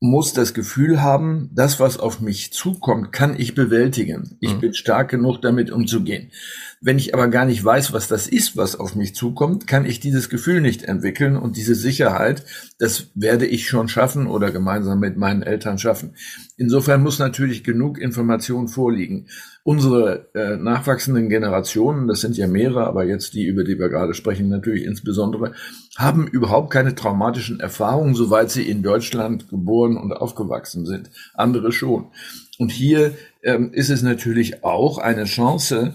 muss 0.00 0.32
das 0.32 0.52
Gefühl 0.52 1.02
haben, 1.02 1.50
das, 1.52 1.80
was 1.80 1.98
auf 1.98 2.20
mich 2.20 2.52
zukommt, 2.52 3.12
kann 3.12 3.38
ich 3.38 3.54
bewältigen. 3.54 4.36
Ich 4.40 4.54
mhm. 4.54 4.60
bin 4.60 4.74
stark 4.74 5.10
genug, 5.10 5.40
damit 5.40 5.70
umzugehen. 5.70 6.30
Wenn 6.86 6.98
ich 6.98 7.14
aber 7.14 7.28
gar 7.28 7.46
nicht 7.46 7.64
weiß, 7.64 7.94
was 7.94 8.08
das 8.08 8.28
ist, 8.28 8.58
was 8.58 8.78
auf 8.78 8.94
mich 8.94 9.14
zukommt, 9.14 9.66
kann 9.66 9.86
ich 9.86 10.00
dieses 10.00 10.28
Gefühl 10.28 10.60
nicht 10.60 10.82
entwickeln 10.82 11.34
und 11.34 11.56
diese 11.56 11.74
Sicherheit, 11.74 12.44
das 12.78 13.06
werde 13.14 13.46
ich 13.46 13.66
schon 13.66 13.88
schaffen 13.88 14.26
oder 14.26 14.50
gemeinsam 14.50 15.00
mit 15.00 15.16
meinen 15.16 15.42
Eltern 15.42 15.78
schaffen. 15.78 16.14
Insofern 16.58 17.02
muss 17.02 17.18
natürlich 17.18 17.64
genug 17.64 17.98
Information 17.98 18.68
vorliegen. 18.68 19.28
Unsere 19.62 20.28
äh, 20.34 20.58
nachwachsenden 20.58 21.30
Generationen, 21.30 22.06
das 22.06 22.20
sind 22.20 22.36
ja 22.36 22.46
mehrere, 22.48 22.86
aber 22.86 23.06
jetzt 23.06 23.32
die, 23.32 23.46
über 23.46 23.64
die 23.64 23.78
wir 23.78 23.88
gerade 23.88 24.12
sprechen, 24.12 24.50
natürlich 24.50 24.84
insbesondere, 24.84 25.52
haben 25.96 26.26
überhaupt 26.26 26.70
keine 26.70 26.94
traumatischen 26.94 27.60
Erfahrungen, 27.60 28.14
soweit 28.14 28.50
sie 28.50 28.68
in 28.68 28.82
Deutschland 28.82 29.48
geboren 29.48 29.96
und 29.96 30.12
aufgewachsen 30.12 30.84
sind. 30.84 31.08
Andere 31.32 31.72
schon. 31.72 32.08
Und 32.58 32.72
hier 32.72 33.12
ähm, 33.42 33.72
ist 33.72 33.88
es 33.88 34.02
natürlich 34.02 34.64
auch 34.64 34.98
eine 34.98 35.24
Chance, 35.24 35.94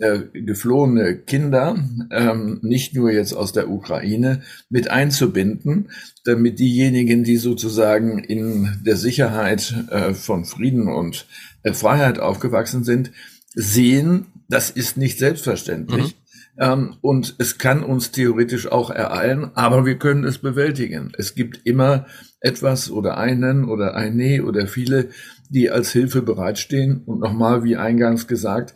äh, 0.00 0.20
geflohene 0.32 1.16
Kinder, 1.16 1.76
ähm, 2.10 2.58
nicht 2.62 2.94
nur 2.94 3.10
jetzt 3.10 3.32
aus 3.32 3.52
der 3.52 3.70
Ukraine, 3.70 4.42
mit 4.68 4.90
einzubinden, 4.90 5.90
damit 6.24 6.58
diejenigen, 6.58 7.22
die 7.22 7.36
sozusagen 7.36 8.18
in 8.18 8.80
der 8.84 8.96
Sicherheit 8.96 9.74
äh, 9.90 10.14
von 10.14 10.44
Frieden 10.44 10.88
und 10.88 11.26
äh, 11.62 11.72
Freiheit 11.72 12.18
aufgewachsen 12.18 12.84
sind, 12.84 13.12
sehen, 13.54 14.26
das 14.48 14.70
ist 14.70 14.96
nicht 14.96 15.18
selbstverständlich. 15.18 16.04
Mhm. 16.04 16.20
Ähm, 16.58 16.96
und 17.00 17.36
es 17.38 17.58
kann 17.58 17.82
uns 17.82 18.10
theoretisch 18.10 18.70
auch 18.70 18.90
ereilen, 18.90 19.50
aber 19.54 19.86
wir 19.86 19.98
können 19.98 20.24
es 20.24 20.38
bewältigen. 20.38 21.12
Es 21.16 21.34
gibt 21.34 21.60
immer 21.64 22.06
etwas 22.40 22.90
oder 22.90 23.18
einen 23.18 23.64
oder 23.64 23.94
eine 23.94 24.44
oder 24.44 24.66
viele, 24.66 25.08
die 25.48 25.70
als 25.70 25.92
Hilfe 25.92 26.22
bereitstehen. 26.22 27.02
Und 27.06 27.20
nochmal, 27.20 27.64
wie 27.64 27.76
eingangs 27.76 28.26
gesagt, 28.26 28.74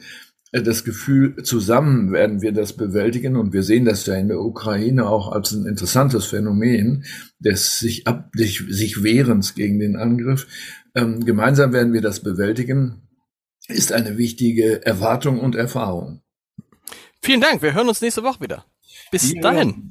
das 0.62 0.84
Gefühl, 0.84 1.42
zusammen 1.42 2.12
werden 2.12 2.40
wir 2.40 2.52
das 2.52 2.74
bewältigen. 2.74 3.36
Und 3.36 3.52
wir 3.52 3.62
sehen 3.62 3.84
das 3.84 4.06
ja 4.06 4.14
in 4.14 4.28
der 4.28 4.40
Ukraine 4.40 5.06
auch 5.06 5.32
als 5.32 5.52
ein 5.52 5.66
interessantes 5.66 6.26
Phänomen 6.26 7.04
des 7.38 7.78
sich, 7.78 8.06
ab, 8.06 8.30
sich, 8.34 8.62
sich 8.68 9.02
Wehrens 9.02 9.54
gegen 9.54 9.80
den 9.80 9.96
Angriff. 9.96 10.46
Ähm, 10.94 11.24
gemeinsam 11.24 11.72
werden 11.72 11.92
wir 11.92 12.02
das 12.02 12.20
bewältigen, 12.20 13.02
ist 13.66 13.92
eine 13.92 14.16
wichtige 14.16 14.84
Erwartung 14.86 15.40
und 15.40 15.56
Erfahrung. 15.56 16.22
Vielen 17.22 17.40
Dank. 17.40 17.62
Wir 17.62 17.74
hören 17.74 17.88
uns 17.88 18.00
nächste 18.00 18.22
Woche 18.22 18.42
wieder. 18.42 18.64
Bis 19.10 19.32
ja. 19.32 19.40
dahin. 19.40 19.90